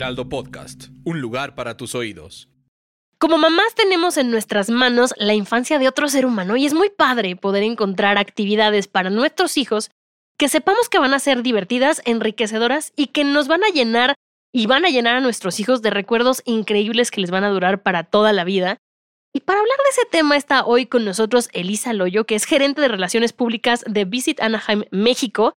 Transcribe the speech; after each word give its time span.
Podcast, 0.00 0.86
un 1.04 1.20
lugar 1.20 1.54
para 1.54 1.76
tus 1.76 1.94
oídos. 1.94 2.48
Como 3.18 3.36
mamás 3.36 3.74
tenemos 3.74 4.16
en 4.16 4.30
nuestras 4.30 4.70
manos 4.70 5.12
la 5.18 5.34
infancia 5.34 5.78
de 5.78 5.88
otro 5.88 6.08
ser 6.08 6.24
humano 6.24 6.56
y 6.56 6.64
es 6.64 6.72
muy 6.72 6.88
padre 6.88 7.36
poder 7.36 7.62
encontrar 7.64 8.16
actividades 8.16 8.88
para 8.88 9.10
nuestros 9.10 9.58
hijos 9.58 9.90
que 10.38 10.48
sepamos 10.48 10.88
que 10.88 10.98
van 10.98 11.12
a 11.12 11.18
ser 11.18 11.42
divertidas, 11.42 12.00
enriquecedoras 12.06 12.94
y 12.96 13.08
que 13.08 13.24
nos 13.24 13.46
van 13.46 13.62
a 13.62 13.68
llenar 13.68 14.14
y 14.54 14.66
van 14.66 14.86
a 14.86 14.88
llenar 14.88 15.16
a 15.16 15.20
nuestros 15.20 15.60
hijos 15.60 15.82
de 15.82 15.90
recuerdos 15.90 16.40
increíbles 16.46 17.10
que 17.10 17.20
les 17.20 17.30
van 17.30 17.44
a 17.44 17.50
durar 17.50 17.82
para 17.82 18.04
toda 18.04 18.32
la 18.32 18.44
vida. 18.44 18.78
Y 19.34 19.40
para 19.40 19.60
hablar 19.60 19.76
de 19.76 19.90
ese 19.90 20.08
tema 20.10 20.34
está 20.34 20.64
hoy 20.64 20.86
con 20.86 21.04
nosotros 21.04 21.50
Elisa 21.52 21.92
Loyo, 21.92 22.24
que 22.24 22.36
es 22.36 22.46
gerente 22.46 22.80
de 22.80 22.88
Relaciones 22.88 23.34
Públicas 23.34 23.84
de 23.86 24.06
Visit 24.06 24.40
Anaheim, 24.40 24.84
México, 24.90 25.52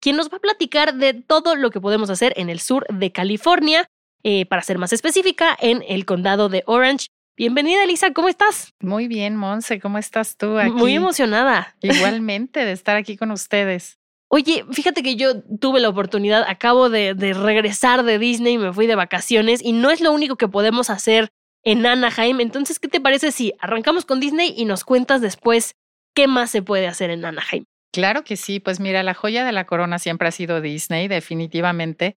quien 0.00 0.16
nos 0.16 0.30
va 0.30 0.36
a 0.36 0.40
platicar 0.40 0.94
de 0.94 1.14
todo 1.14 1.56
lo 1.56 1.70
que 1.70 1.80
podemos 1.80 2.10
hacer 2.10 2.32
en 2.36 2.50
el 2.50 2.60
sur 2.60 2.86
de 2.88 3.12
California, 3.12 3.88
eh, 4.28 4.44
para 4.44 4.60
ser 4.60 4.76
más 4.76 4.92
específica, 4.92 5.56
en 5.60 5.84
el 5.86 6.04
condado 6.04 6.48
de 6.48 6.64
Orange. 6.66 7.06
Bienvenida, 7.36 7.84
Elisa, 7.84 8.12
¿cómo 8.12 8.28
estás? 8.28 8.74
Muy 8.80 9.06
bien, 9.06 9.36
Monse, 9.36 9.78
¿cómo 9.78 9.98
estás 9.98 10.36
tú 10.36 10.58
aquí? 10.58 10.72
Muy 10.72 10.94
emocionada. 10.94 11.76
Igualmente 11.80 12.64
de 12.64 12.72
estar 12.72 12.96
aquí 12.96 13.16
con 13.16 13.30
ustedes. 13.30 14.00
Oye, 14.28 14.64
fíjate 14.72 15.04
que 15.04 15.14
yo 15.14 15.44
tuve 15.60 15.78
la 15.78 15.90
oportunidad, 15.90 16.42
acabo 16.48 16.90
de, 16.90 17.14
de, 17.14 17.34
regresar 17.34 18.02
de 18.02 18.18
Disney, 18.18 18.58
me 18.58 18.72
fui 18.72 18.88
de 18.88 18.96
vacaciones 18.96 19.62
y 19.62 19.70
no 19.70 19.92
es 19.92 20.00
lo 20.00 20.10
único 20.10 20.34
que 20.34 20.48
podemos 20.48 20.90
hacer 20.90 21.28
en 21.62 21.86
Anaheim. 21.86 22.40
Entonces, 22.40 22.80
¿qué 22.80 22.88
te 22.88 23.00
parece 23.00 23.30
si 23.30 23.52
arrancamos 23.60 24.04
con 24.04 24.18
Disney 24.18 24.52
y 24.56 24.64
nos 24.64 24.82
cuentas 24.82 25.20
después 25.20 25.76
qué 26.16 26.26
más 26.26 26.50
se 26.50 26.62
puede 26.62 26.88
hacer 26.88 27.10
en 27.10 27.24
Anaheim? 27.24 27.62
Claro 27.92 28.24
que 28.24 28.36
sí, 28.36 28.58
pues 28.58 28.80
mira, 28.80 29.04
la 29.04 29.14
joya 29.14 29.44
de 29.44 29.52
la 29.52 29.66
corona 29.66 30.00
siempre 30.00 30.26
ha 30.26 30.32
sido 30.32 30.60
Disney, 30.60 31.06
definitivamente. 31.06 32.16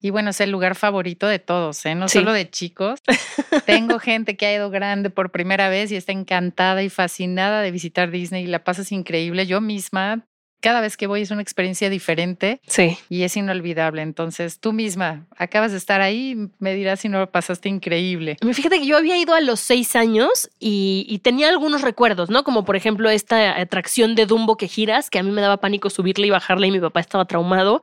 Y 0.00 0.10
bueno, 0.10 0.30
es 0.30 0.40
el 0.40 0.50
lugar 0.50 0.74
favorito 0.74 1.26
de 1.26 1.38
todos, 1.38 1.84
¿eh? 1.86 1.94
no 1.94 2.08
sí. 2.08 2.18
solo 2.18 2.32
de 2.32 2.48
chicos. 2.48 3.00
Tengo 3.66 3.98
gente 3.98 4.36
que 4.36 4.46
ha 4.46 4.54
ido 4.54 4.70
grande 4.70 5.10
por 5.10 5.30
primera 5.30 5.68
vez 5.68 5.90
y 5.90 5.96
está 5.96 6.12
encantada 6.12 6.82
y 6.82 6.88
fascinada 6.88 7.62
de 7.62 7.70
visitar 7.70 8.10
Disney 8.10 8.44
y 8.44 8.46
la 8.46 8.62
pasas 8.62 8.92
increíble. 8.92 9.46
Yo 9.46 9.60
misma 9.60 10.24
cada 10.60 10.80
vez 10.80 10.96
que 10.96 11.06
voy 11.06 11.22
es 11.22 11.30
una 11.30 11.42
experiencia 11.42 11.88
diferente 11.90 12.60
sí. 12.66 12.98
y 13.08 13.22
es 13.22 13.36
inolvidable. 13.36 14.02
Entonces, 14.02 14.60
tú 14.60 14.72
misma 14.72 15.26
acabas 15.36 15.72
de 15.72 15.78
estar 15.78 16.00
ahí, 16.00 16.36
me 16.58 16.74
dirás 16.74 17.00
si 17.00 17.08
no 17.08 17.20
lo 17.20 17.30
pasaste 17.30 17.68
increíble. 17.68 18.36
Fíjate 18.52 18.80
que 18.80 18.86
yo 18.86 18.96
había 18.96 19.16
ido 19.18 19.34
a 19.34 19.40
los 19.40 19.60
seis 19.60 19.94
años 19.96 20.50
y, 20.58 21.06
y, 21.08 21.18
tenía 21.20 21.48
algunos 21.48 21.82
recuerdos, 21.82 22.30
¿no? 22.30 22.44
Como 22.44 22.64
por 22.64 22.76
ejemplo 22.76 23.08
esta 23.10 23.58
atracción 23.58 24.14
de 24.14 24.26
Dumbo 24.26 24.56
que 24.56 24.68
giras, 24.68 25.10
que 25.10 25.18
a 25.18 25.22
mí 25.22 25.30
me 25.30 25.40
daba 25.40 25.58
pánico 25.58 25.90
subirle 25.90 26.26
y 26.26 26.30
bajarle 26.30 26.66
y 26.66 26.72
mi 26.72 26.80
papá 26.80 27.00
estaba 27.00 27.24
traumado. 27.24 27.82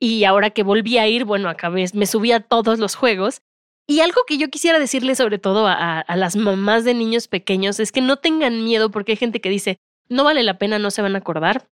Y 0.00 0.24
ahora 0.24 0.50
que 0.50 0.62
volví 0.62 0.98
a 0.98 1.08
ir, 1.08 1.24
bueno, 1.24 1.48
acabé, 1.48 1.86
me 1.94 2.06
subí 2.06 2.32
a 2.32 2.40
todos 2.40 2.78
los 2.78 2.94
juegos. 2.94 3.40
Y 3.86 4.00
algo 4.00 4.22
que 4.26 4.38
yo 4.38 4.48
quisiera 4.48 4.78
decirle 4.78 5.14
sobre 5.14 5.38
todo 5.38 5.66
a, 5.66 6.00
a 6.00 6.16
las 6.16 6.36
mamás 6.36 6.84
de 6.84 6.94
niños 6.94 7.26
pequeños 7.26 7.80
es 7.80 7.90
que 7.90 8.00
no 8.00 8.16
tengan 8.16 8.62
miedo 8.64 8.90
porque 8.90 9.12
hay 9.12 9.16
gente 9.16 9.40
que 9.40 9.48
dice, 9.48 9.78
no 10.08 10.24
vale 10.24 10.42
la 10.42 10.58
pena, 10.58 10.78
no 10.78 10.90
se 10.90 11.02
van 11.02 11.14
a 11.14 11.18
acordar 11.18 11.68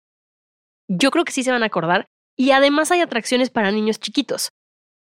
yo 0.97 1.11
creo 1.11 1.25
que 1.25 1.31
sí 1.31 1.43
se 1.43 1.51
van 1.51 1.63
a 1.63 1.67
acordar. 1.67 2.07
Y 2.35 2.51
además 2.51 2.91
hay 2.91 3.01
atracciones 3.01 3.49
para 3.49 3.71
niños 3.71 3.99
chiquitos, 3.99 4.51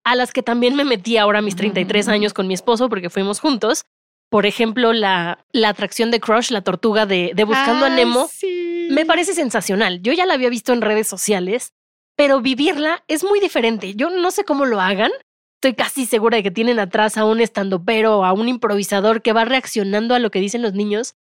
a 0.04 0.16
las 0.16 0.32
que 0.32 0.44
también 0.44 0.76
me 0.76 0.84
metí 0.84 1.18
ahora 1.18 1.40
a 1.40 1.42
mis 1.42 1.56
33 1.56 2.08
años 2.08 2.34
con 2.34 2.48
mi 2.48 2.54
esposo 2.54 2.90
porque 2.90 3.10
fuimos 3.10 3.40
juntos. 3.40 3.86
Por 4.30 4.46
ejemplo, 4.46 4.94
la, 4.94 5.46
la 5.52 5.70
atracción 5.70 6.12
de 6.12 6.20
Crush, 6.20 6.52
la 6.52 6.62
tortuga 6.62 7.06
de, 7.06 7.32
de 7.36 7.44
Buscando 7.44 7.86
Ay, 7.86 7.92
a 7.92 7.96
Nemo, 7.96 8.30
sí. 8.32 8.88
me 8.92 9.06
parece 9.06 9.34
sensacional. 9.34 10.02
Yo 10.02 10.12
ya 10.14 10.26
la 10.26 10.34
había 10.34 10.50
visto 10.50 10.74
en 10.74 10.82
redes 10.82 11.08
sociales, 11.08 11.72
pero 12.16 12.42
vivirla 12.42 13.04
es 13.08 13.24
muy 13.24 13.40
diferente. 13.40 13.96
Yo 13.96 14.10
no 14.10 14.32
sé 14.32 14.44
cómo 14.44 14.66
lo 14.66 14.80
hagan. 14.80 15.12
Estoy 15.62 15.76
casi 15.76 16.06
segura 16.06 16.38
de 16.38 16.44
que 16.44 16.52
tienen 16.52 16.80
atrás 16.80 17.18
a 17.18 17.26
un 17.26 17.40
estandopero 17.40 18.20
o 18.20 18.26
a 18.26 18.34
un 18.34 18.50
improvisador 18.50 19.22
que 19.22 19.34
va 19.34 19.46
reaccionando 19.46 20.14
a 20.14 20.20
lo 20.20 20.30
que 20.30 20.40
dicen 20.40 20.62
los 20.62 20.74
niños. 20.74 21.16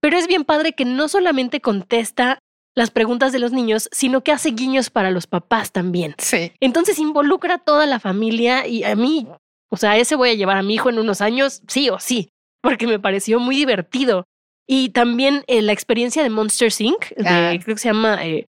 Pero 0.00 0.16
es 0.16 0.26
bien 0.26 0.44
padre 0.44 0.72
que 0.72 0.84
no 0.84 1.08
solamente 1.08 1.60
contesta 1.60 2.38
las 2.76 2.90
preguntas 2.90 3.32
de 3.32 3.38
los 3.38 3.52
niños, 3.52 3.88
sino 3.92 4.22
que 4.22 4.32
hace 4.32 4.50
guiños 4.50 4.90
para 4.90 5.10
los 5.10 5.26
papás 5.26 5.70
también. 5.70 6.14
Sí. 6.18 6.52
Entonces 6.60 6.98
involucra 6.98 7.54
a 7.54 7.58
toda 7.58 7.86
la 7.86 8.00
familia 8.00 8.66
y 8.66 8.82
a 8.84 8.96
mí, 8.96 9.28
o 9.70 9.76
sea, 9.76 9.96
ese 9.96 10.16
voy 10.16 10.30
a 10.30 10.34
llevar 10.34 10.56
a 10.56 10.62
mi 10.62 10.74
hijo 10.74 10.90
en 10.90 10.98
unos 10.98 11.20
años, 11.20 11.62
sí 11.68 11.88
o 11.90 12.00
sí, 12.00 12.30
porque 12.62 12.86
me 12.86 12.98
pareció 12.98 13.38
muy 13.38 13.54
divertido. 13.56 14.24
Y 14.66 14.88
también 14.88 15.44
eh, 15.46 15.62
la 15.62 15.72
experiencia 15.72 16.22
de 16.22 16.30
Monster 16.30 16.72
Inc., 16.78 17.10
de, 17.16 17.28
Ah. 17.28 17.52
creo 17.62 17.76
que 17.76 17.80
se 17.82 17.88
llama 17.88 18.26
eh, 18.26 18.46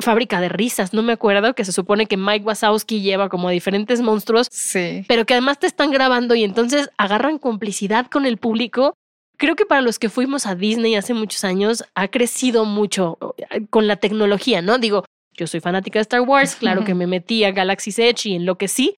Fábrica 0.00 0.40
de 0.40 0.48
Risas, 0.48 0.92
no 0.92 1.02
me 1.02 1.12
acuerdo, 1.12 1.54
que 1.54 1.64
se 1.64 1.72
supone 1.72 2.06
que 2.06 2.16
Mike 2.16 2.44
Wazowski 2.44 3.00
lleva 3.00 3.28
como 3.28 3.48
a 3.48 3.52
diferentes 3.52 4.00
monstruos, 4.00 4.46
Sí. 4.50 5.04
pero 5.08 5.26
que 5.26 5.34
además 5.34 5.58
te 5.58 5.66
están 5.66 5.90
grabando 5.90 6.34
y 6.34 6.44
entonces 6.44 6.88
agarran 6.98 7.38
complicidad 7.38 8.06
con 8.06 8.24
el 8.24 8.36
público. 8.36 8.94
Creo 9.36 9.56
que 9.56 9.66
para 9.66 9.80
los 9.80 9.98
que 9.98 10.08
fuimos 10.08 10.46
a 10.46 10.54
Disney 10.54 10.94
hace 10.94 11.14
muchos 11.14 11.44
años 11.44 11.84
ha 11.94 12.08
crecido 12.08 12.64
mucho 12.64 13.18
eh, 13.50 13.66
con 13.70 13.86
la 13.86 13.96
tecnología, 13.96 14.62
¿no? 14.62 14.78
Digo, 14.78 15.04
yo 15.36 15.46
soy 15.46 15.60
fanática 15.60 15.98
de 15.98 16.02
Star 16.02 16.20
Wars, 16.22 16.56
claro 16.56 16.84
que 16.84 16.94
me 16.94 17.06
metí 17.06 17.44
a 17.44 17.52
Galaxy's 17.52 17.98
Edge 17.98 18.26
y 18.30 18.34
enloquecí, 18.36 18.96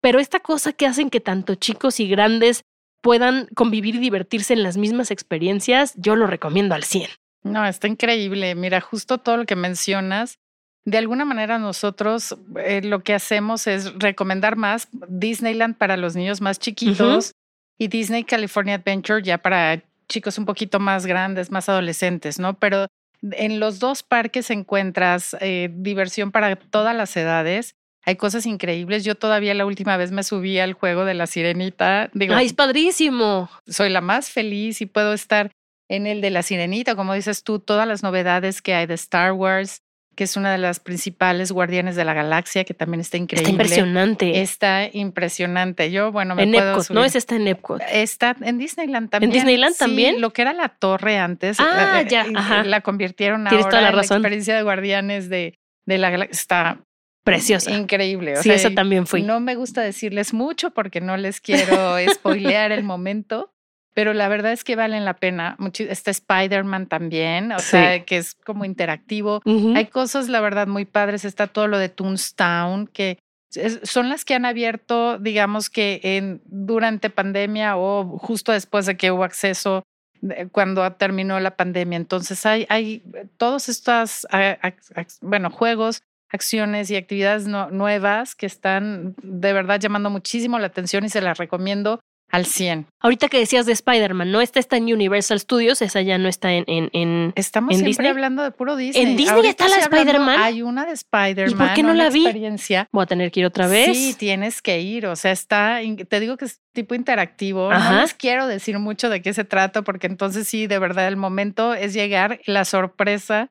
pero 0.00 0.18
esta 0.20 0.40
cosa 0.40 0.72
que 0.72 0.86
hacen 0.86 1.10
que 1.10 1.20
tanto 1.20 1.54
chicos 1.56 1.98
y 2.00 2.08
grandes 2.08 2.62
puedan 3.02 3.46
convivir 3.54 3.96
y 3.96 3.98
divertirse 3.98 4.52
en 4.54 4.62
las 4.64 4.76
mismas 4.76 5.10
experiencias, 5.12 5.94
yo 5.96 6.16
lo 6.16 6.26
recomiendo 6.26 6.74
al 6.74 6.82
100. 6.84 7.08
No, 7.52 7.66
está 7.66 7.88
increíble. 7.88 8.54
Mira, 8.54 8.80
justo 8.80 9.18
todo 9.18 9.38
lo 9.38 9.44
que 9.46 9.56
mencionas, 9.56 10.38
de 10.84 10.98
alguna 10.98 11.24
manera 11.24 11.58
nosotros 11.58 12.36
eh, 12.56 12.80
lo 12.82 13.02
que 13.02 13.14
hacemos 13.14 13.66
es 13.66 13.92
recomendar 13.98 14.56
más 14.56 14.88
Disneyland 15.08 15.76
para 15.76 15.96
los 15.96 16.16
niños 16.16 16.40
más 16.40 16.58
chiquitos 16.58 17.32
y 17.78 17.88
Disney 17.88 18.24
California 18.24 18.76
Adventure 18.76 19.22
ya 19.22 19.38
para 19.38 19.82
chicos 20.08 20.38
un 20.38 20.46
poquito 20.46 20.80
más 20.80 21.04
grandes, 21.04 21.50
más 21.50 21.68
adolescentes, 21.68 22.38
¿no? 22.38 22.54
Pero 22.58 22.86
en 23.22 23.60
los 23.60 23.78
dos 23.78 24.02
parques 24.02 24.50
encuentras 24.50 25.36
eh, 25.40 25.70
diversión 25.72 26.32
para 26.32 26.56
todas 26.56 26.96
las 26.96 27.16
edades. 27.16 27.74
Hay 28.04 28.16
cosas 28.16 28.46
increíbles. 28.46 29.04
Yo 29.04 29.16
todavía 29.16 29.52
la 29.52 29.66
última 29.66 29.96
vez 29.98 30.12
me 30.12 30.22
subí 30.22 30.58
al 30.58 30.72
juego 30.72 31.04
de 31.04 31.12
la 31.12 31.26
sirenita. 31.26 32.08
Digo, 32.14 32.34
Ay, 32.34 32.46
es 32.46 32.54
padrísimo. 32.54 33.50
soy 33.66 33.90
la 33.90 34.00
más 34.00 34.30
feliz 34.30 34.80
y 34.80 34.86
puedo 34.86 35.12
estar 35.12 35.50
en 35.88 36.06
el 36.06 36.20
de 36.20 36.30
la 36.30 36.42
sirenita, 36.42 36.94
como 36.94 37.14
dices 37.14 37.42
tú, 37.44 37.58
todas 37.58 37.86
las 37.88 38.02
novedades 38.02 38.60
que 38.62 38.74
hay 38.74 38.86
de 38.86 38.94
Star 38.94 39.32
Wars, 39.32 39.82
que 40.14 40.24
es 40.24 40.36
una 40.36 40.50
de 40.50 40.58
las 40.58 40.80
principales 40.80 41.52
guardianes 41.52 41.94
de 41.94 42.04
la 42.04 42.12
galaxia, 42.12 42.64
que 42.64 42.74
también 42.74 43.00
está 43.00 43.16
increíble. 43.16 43.42
Está 43.50 43.62
impresionante. 43.62 44.40
Está 44.42 44.88
impresionante. 44.92 45.90
Yo, 45.92 46.10
bueno, 46.12 46.34
me 46.34 46.42
en 46.42 46.52
puedo 46.52 46.70
Epcot, 46.72 46.84
subir. 46.86 46.98
¿no? 46.98 47.04
Ese 47.04 47.18
está 47.18 47.36
en 47.36 47.46
Epcot. 47.46 47.80
Está 47.90 48.36
en 48.40 48.58
Disneyland 48.58 49.10
también. 49.10 49.30
Disneyland 49.32 49.74
Sí, 49.74 49.78
también? 49.78 50.20
Lo 50.20 50.32
que 50.32 50.42
era 50.42 50.52
la 50.52 50.70
torre 50.70 51.18
antes. 51.18 51.58
Ah, 51.60 52.00
eh, 52.02 52.06
ya, 52.10 52.26
ajá. 52.34 52.64
La 52.64 52.80
convirtieron 52.80 53.44
Tienes 53.44 53.66
ahora 53.66 53.70
toda 53.70 53.82
la 53.82 53.88
en 53.90 53.94
razón. 53.96 54.16
experiencia 54.18 54.56
de 54.56 54.62
guardianes 54.62 55.28
de, 55.28 55.58
de 55.86 55.98
la 55.98 56.10
galaxia. 56.10 56.32
Está 56.40 56.80
Preciosa. 57.24 57.70
increíble. 57.70 58.32
o 58.38 58.42
Sí, 58.42 58.48
sea, 58.48 58.54
eso 58.56 58.70
también 58.72 59.06
fui. 59.06 59.22
No 59.22 59.38
me 59.38 59.54
gusta 59.54 59.82
decirles 59.82 60.32
mucho 60.34 60.70
porque 60.70 61.00
no 61.00 61.16
les 61.16 61.40
quiero 61.40 61.96
spoilear 62.14 62.72
el 62.72 62.82
momento, 62.82 63.52
pero 63.98 64.14
la 64.14 64.28
verdad 64.28 64.52
es 64.52 64.62
que 64.62 64.76
valen 64.76 65.04
la 65.04 65.14
pena. 65.14 65.56
Está 65.76 66.12
Spider-Man 66.12 66.86
también, 66.86 67.50
o 67.50 67.58
Sí. 67.58 67.70
sea, 67.70 68.04
que 68.04 68.18
es 68.18 68.36
como 68.46 68.64
interactivo. 68.64 69.40
Hay 69.74 69.86
cosas, 69.86 70.28
la 70.28 70.40
verdad, 70.40 70.68
muy 70.68 70.84
padres. 70.84 71.24
Está 71.24 71.48
todo 71.48 71.66
lo 71.66 71.78
de 71.78 71.88
Toonstown, 71.88 72.86
que 72.86 73.18
es- 73.56 73.80
son 73.82 74.08
las 74.08 74.24
que 74.24 74.36
han 74.36 74.44
abierto, 74.44 75.18
digamos 75.18 75.68
que 75.68 75.98
en, 76.04 76.40
durante 76.44 77.10
pandemia 77.10 77.76
o 77.76 78.18
justo 78.18 78.52
después 78.52 78.86
de 78.86 78.96
que 78.96 79.10
hubo 79.10 79.24
acceso 79.24 79.82
de- 80.20 80.46
cuando 80.46 80.88
terminó 80.92 81.40
la 81.40 81.56
pandemia. 81.56 81.96
Entonces 81.96 82.46
hay, 82.46 82.66
hay 82.68 83.02
todos 83.36 83.68
estos, 83.68 84.28
ac- 84.30 85.18
bueno, 85.22 85.50
juegos, 85.50 86.02
acciones 86.30 86.88
y 86.92 86.94
actividades 86.96 87.48
no- 87.48 87.70
nuevas 87.72 88.36
que 88.36 88.46
están 88.46 89.16
de 89.24 89.52
verdad 89.52 89.80
llamando 89.80 90.08
muchísimo 90.08 90.56
la 90.60 90.68
atención 90.68 91.04
y 91.04 91.08
se 91.08 91.20
las 91.20 91.36
recomiendo 91.38 91.98
al 92.30 92.44
100. 92.46 92.86
Ahorita 93.00 93.28
que 93.28 93.38
decías 93.38 93.64
de 93.66 93.72
Spider-Man, 93.72 94.30
¿no? 94.30 94.40
Esta 94.40 94.60
está 94.60 94.76
en 94.76 94.84
Universal 94.92 95.40
Studios, 95.40 95.80
esa 95.82 96.02
ya 96.02 96.18
no 96.18 96.28
está 96.28 96.52
en. 96.52 96.64
en, 96.66 96.90
en 96.92 97.32
Estamos 97.36 97.70
¿En 97.72 97.76
siempre 97.78 97.88
Disney? 97.90 98.10
hablando 98.10 98.42
de 98.42 98.50
puro 98.50 98.76
Disney. 98.76 99.02
¿En 99.02 99.16
Disney 99.16 99.34
Ahorita 99.36 99.64
está 99.64 99.68
la 99.76 99.82
Spider-Man? 99.82 100.40
Hay 100.40 100.62
una 100.62 100.84
de 100.84 100.92
Spider-Man. 100.92 101.50
¿Y 101.50 101.54
por 101.54 101.74
qué 101.74 101.82
no 101.82 101.94
la 101.94 102.10
vi? 102.10 102.24
experiencia. 102.24 102.86
Voy 102.92 103.02
a 103.02 103.06
tener 103.06 103.30
que 103.30 103.40
ir 103.40 103.46
otra 103.46 103.66
vez. 103.66 103.96
Sí, 103.96 104.14
tienes 104.18 104.60
que 104.62 104.80
ir. 104.80 105.06
O 105.06 105.16
sea, 105.16 105.32
está, 105.32 105.78
te 106.08 106.20
digo 106.20 106.36
que 106.36 106.44
es 106.44 106.60
tipo 106.74 106.94
interactivo. 106.94 107.70
Ajá. 107.72 107.92
No 107.94 108.00
les 108.02 108.14
quiero 108.14 108.46
decir 108.46 108.78
mucho 108.78 109.08
de 109.08 109.22
qué 109.22 109.32
se 109.32 109.44
trata, 109.44 109.82
porque 109.82 110.06
entonces 110.06 110.46
sí, 110.48 110.66
de 110.66 110.78
verdad, 110.78 111.08
el 111.08 111.16
momento 111.16 111.72
es 111.74 111.94
llegar, 111.94 112.40
la 112.46 112.64
sorpresa, 112.64 113.48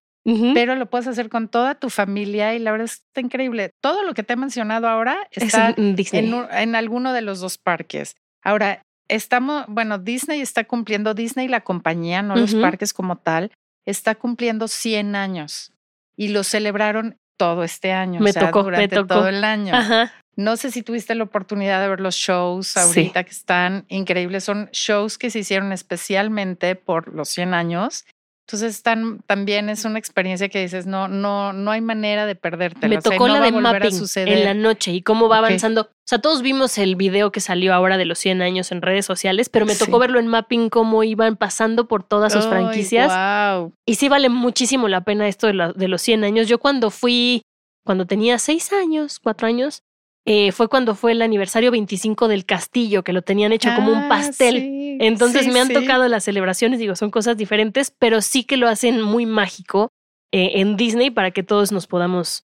pero 0.54 0.76
lo 0.76 0.90
puedes 0.90 1.08
hacer 1.08 1.30
con 1.30 1.48
toda 1.48 1.76
tu 1.76 1.90
familia 1.90 2.54
y 2.54 2.60
la 2.60 2.72
verdad 2.72 2.84
es 2.86 2.98
que 2.98 3.04
está 3.08 3.22
increíble. 3.22 3.72
Todo 3.82 4.04
lo 4.04 4.14
que 4.14 4.24
te 4.24 4.34
he 4.34 4.36
mencionado 4.36 4.90
ahora 4.90 5.18
Es 5.32 5.44
está 5.44 5.74
en 5.78 5.96
Disney. 5.96 6.26
en, 6.26 6.34
un- 6.34 6.48
en 6.52 6.76
alguno 6.76 7.14
de 7.14 7.22
los 7.22 7.40
dos 7.40 7.58
parques. 7.58 8.16
Ahora, 8.44 8.82
estamos, 9.08 9.66
bueno, 9.68 9.98
Disney 9.98 10.42
está 10.42 10.64
cumpliendo, 10.66 11.14
Disney 11.14 11.48
la 11.48 11.62
compañía, 11.62 12.22
no 12.22 12.36
los 12.36 12.56
parques 12.56 12.94
como 12.94 13.18
tal, 13.18 13.52
está 13.86 14.16
cumpliendo 14.16 14.68
100 14.68 15.16
años 15.16 15.74
y 16.18 16.30
lo 16.30 16.44
celebraron 16.44 17.18
todo 17.38 17.64
este 17.64 17.92
año, 17.94 18.20
Me 18.20 18.32
o 18.32 18.34
sea, 18.34 18.48
tocó, 18.48 18.60
me 18.60 18.64
durante 18.66 18.96
tocó. 18.96 19.08
todo 19.08 19.28
el 19.28 19.44
año. 19.44 19.76
Ajá. 19.76 20.12
No 20.36 20.56
sé 20.58 20.72
si 20.72 20.84
tuviste 20.84 21.16
la 21.16 21.24
oportunidad 21.24 21.82
de 21.82 21.88
ver 21.88 22.00
los 22.00 22.16
shows 22.16 22.68
Sí. 22.68 22.80
ahorita 22.80 23.24
que 23.24 23.32
están 23.32 23.86
increíbles. 23.90 24.44
Son 24.44 24.70
shows 24.72 25.18
que 25.18 25.30
se 25.32 25.40
hicieron 25.40 25.72
especialmente 25.72 26.76
por 26.76 27.14
los 27.14 27.30
100 27.30 27.54
años. 27.56 28.06
Entonces 28.50 28.82
también 28.82 29.68
es 29.68 29.84
una 29.84 30.00
experiencia 30.00 30.48
que 30.48 30.62
dices, 30.62 30.86
no, 30.86 31.10
no, 31.10 31.52
no 31.52 31.70
hay 31.72 31.82
manera 31.82 32.26
de 32.26 32.36
perderte. 32.36 32.88
Me 32.88 32.98
tocó 33.00 33.28
la 33.28 33.42
de 33.42 33.52
mapping 33.52 33.92
en 34.16 34.44
la 34.46 34.54
noche 34.54 34.94
y 34.94 35.02
cómo 35.02 35.28
va 35.28 35.40
avanzando. 35.40 35.82
O 35.82 35.88
sea, 36.06 36.20
todos 36.20 36.42
vimos 36.42 36.78
el 36.78 36.96
video 36.96 37.34
que 37.34 37.42
salió 37.42 37.74
ahora 37.74 37.98
de 37.98 38.06
los 38.06 38.20
100 38.20 38.42
años 38.42 38.72
en 38.72 38.82
redes 38.82 39.06
sociales, 39.06 39.50
pero 39.50 39.66
me 39.66 39.76
tocó 39.76 39.98
Sí. 39.98 40.00
verlo 40.00 40.20
en 40.20 40.28
mapping 40.28 40.70
cómo 40.70 41.04
iban 41.04 41.36
pasando 41.36 41.90
por 41.90 42.04
todas 42.04 42.32
sus 42.32 42.46
franquicias. 42.48 43.12
Wow. 43.14 43.74
Y 43.86 43.96
sí 43.96 44.08
vale 44.08 44.30
muchísimo 44.30 44.88
la 44.88 45.02
pena 45.02 45.28
esto 45.28 45.48
de, 45.48 45.54
la- 45.54 45.74
de 45.74 45.90
los 45.90 46.02
100 46.02 46.24
años. 46.24 46.48
Yo 46.48 46.58
cuando 46.58 46.90
fui, 46.90 47.42
cuando 47.86 48.06
tenía 48.06 48.40
6 48.40 48.72
años, 48.72 49.20
4 49.20 49.46
años, 49.48 49.84
eh, 50.30 50.52
fue 50.52 50.68
cuando 50.68 50.94
fue 50.94 51.14
el 51.14 51.22
aniversario 51.22 51.72
25 51.72 52.28
del 52.28 52.46
castillo, 52.46 53.04
que 53.04 53.14
lo 53.14 53.22
tenían 53.22 53.54
hecho 53.54 53.70
como 53.76 53.92
un 53.94 53.98
Ah, 54.04 54.10
pastel. 54.10 54.56
sí, 54.60 54.98
Entonces 55.00 55.46
sí, 55.46 55.52
me 55.52 55.60
han 55.62 55.68
sí. 55.68 55.74
tocado 55.74 56.08
las 56.08 56.26
celebraciones, 56.26 56.80
digo, 56.80 56.96
son 56.96 57.10
cosas 57.12 57.38
diferentes, 57.38 57.92
pero 57.98 58.22
sí 58.22 58.44
que 58.44 58.58
lo 58.58 58.68
hacen 58.68 59.02
muy 59.02 59.26
mágico 59.26 59.90
eh, 60.34 60.60
en 60.60 60.76
Disney 60.76 61.10
para 61.12 61.32
que 61.32 61.44
todos 61.44 61.72
nos 61.72 61.88
podamos, 61.88 62.44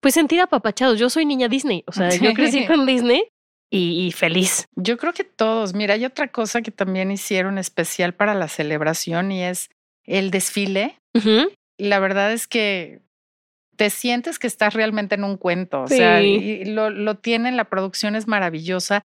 pues 0.00 0.14
sentir 0.14 0.40
apapachados. 0.40 0.98
Yo 1.00 1.10
soy 1.10 1.24
niña 1.26 1.48
Disney, 1.48 1.82
o 1.86 1.92
sea, 1.92 2.10
yo 2.10 2.32
crecí 2.32 2.64
con 2.68 2.86
Disney 2.86 3.24
y, 3.70 4.06
y 4.06 4.12
feliz. 4.12 4.66
Yo 4.76 4.96
creo 4.96 5.12
que 5.12 5.24
todos. 5.24 5.74
Mira, 5.74 5.94
hay 5.94 6.04
otra 6.04 6.28
cosa 6.28 6.62
que 6.62 6.70
también 6.70 7.10
hicieron 7.10 7.58
especial 7.58 8.14
para 8.14 8.34
la 8.34 8.46
celebración 8.46 9.32
y 9.32 9.42
es 9.42 9.68
el 10.04 10.30
desfile. 10.30 11.00
La 11.78 11.98
verdad 11.98 12.32
es 12.32 12.46
que 12.46 13.00
te 13.76 13.90
sientes 13.90 14.38
que 14.38 14.46
estás 14.46 14.74
realmente 14.74 15.14
en 15.14 15.24
un 15.24 15.36
cuento. 15.36 15.82
O 15.82 15.88
sea, 15.88 16.20
Sí. 16.20 16.26
y 16.26 16.64
lo, 16.66 16.90
lo 16.90 17.16
tienen, 17.16 17.56
la 17.56 17.64
producción 17.64 18.16
es 18.16 18.26
maravillosa. 18.26 19.02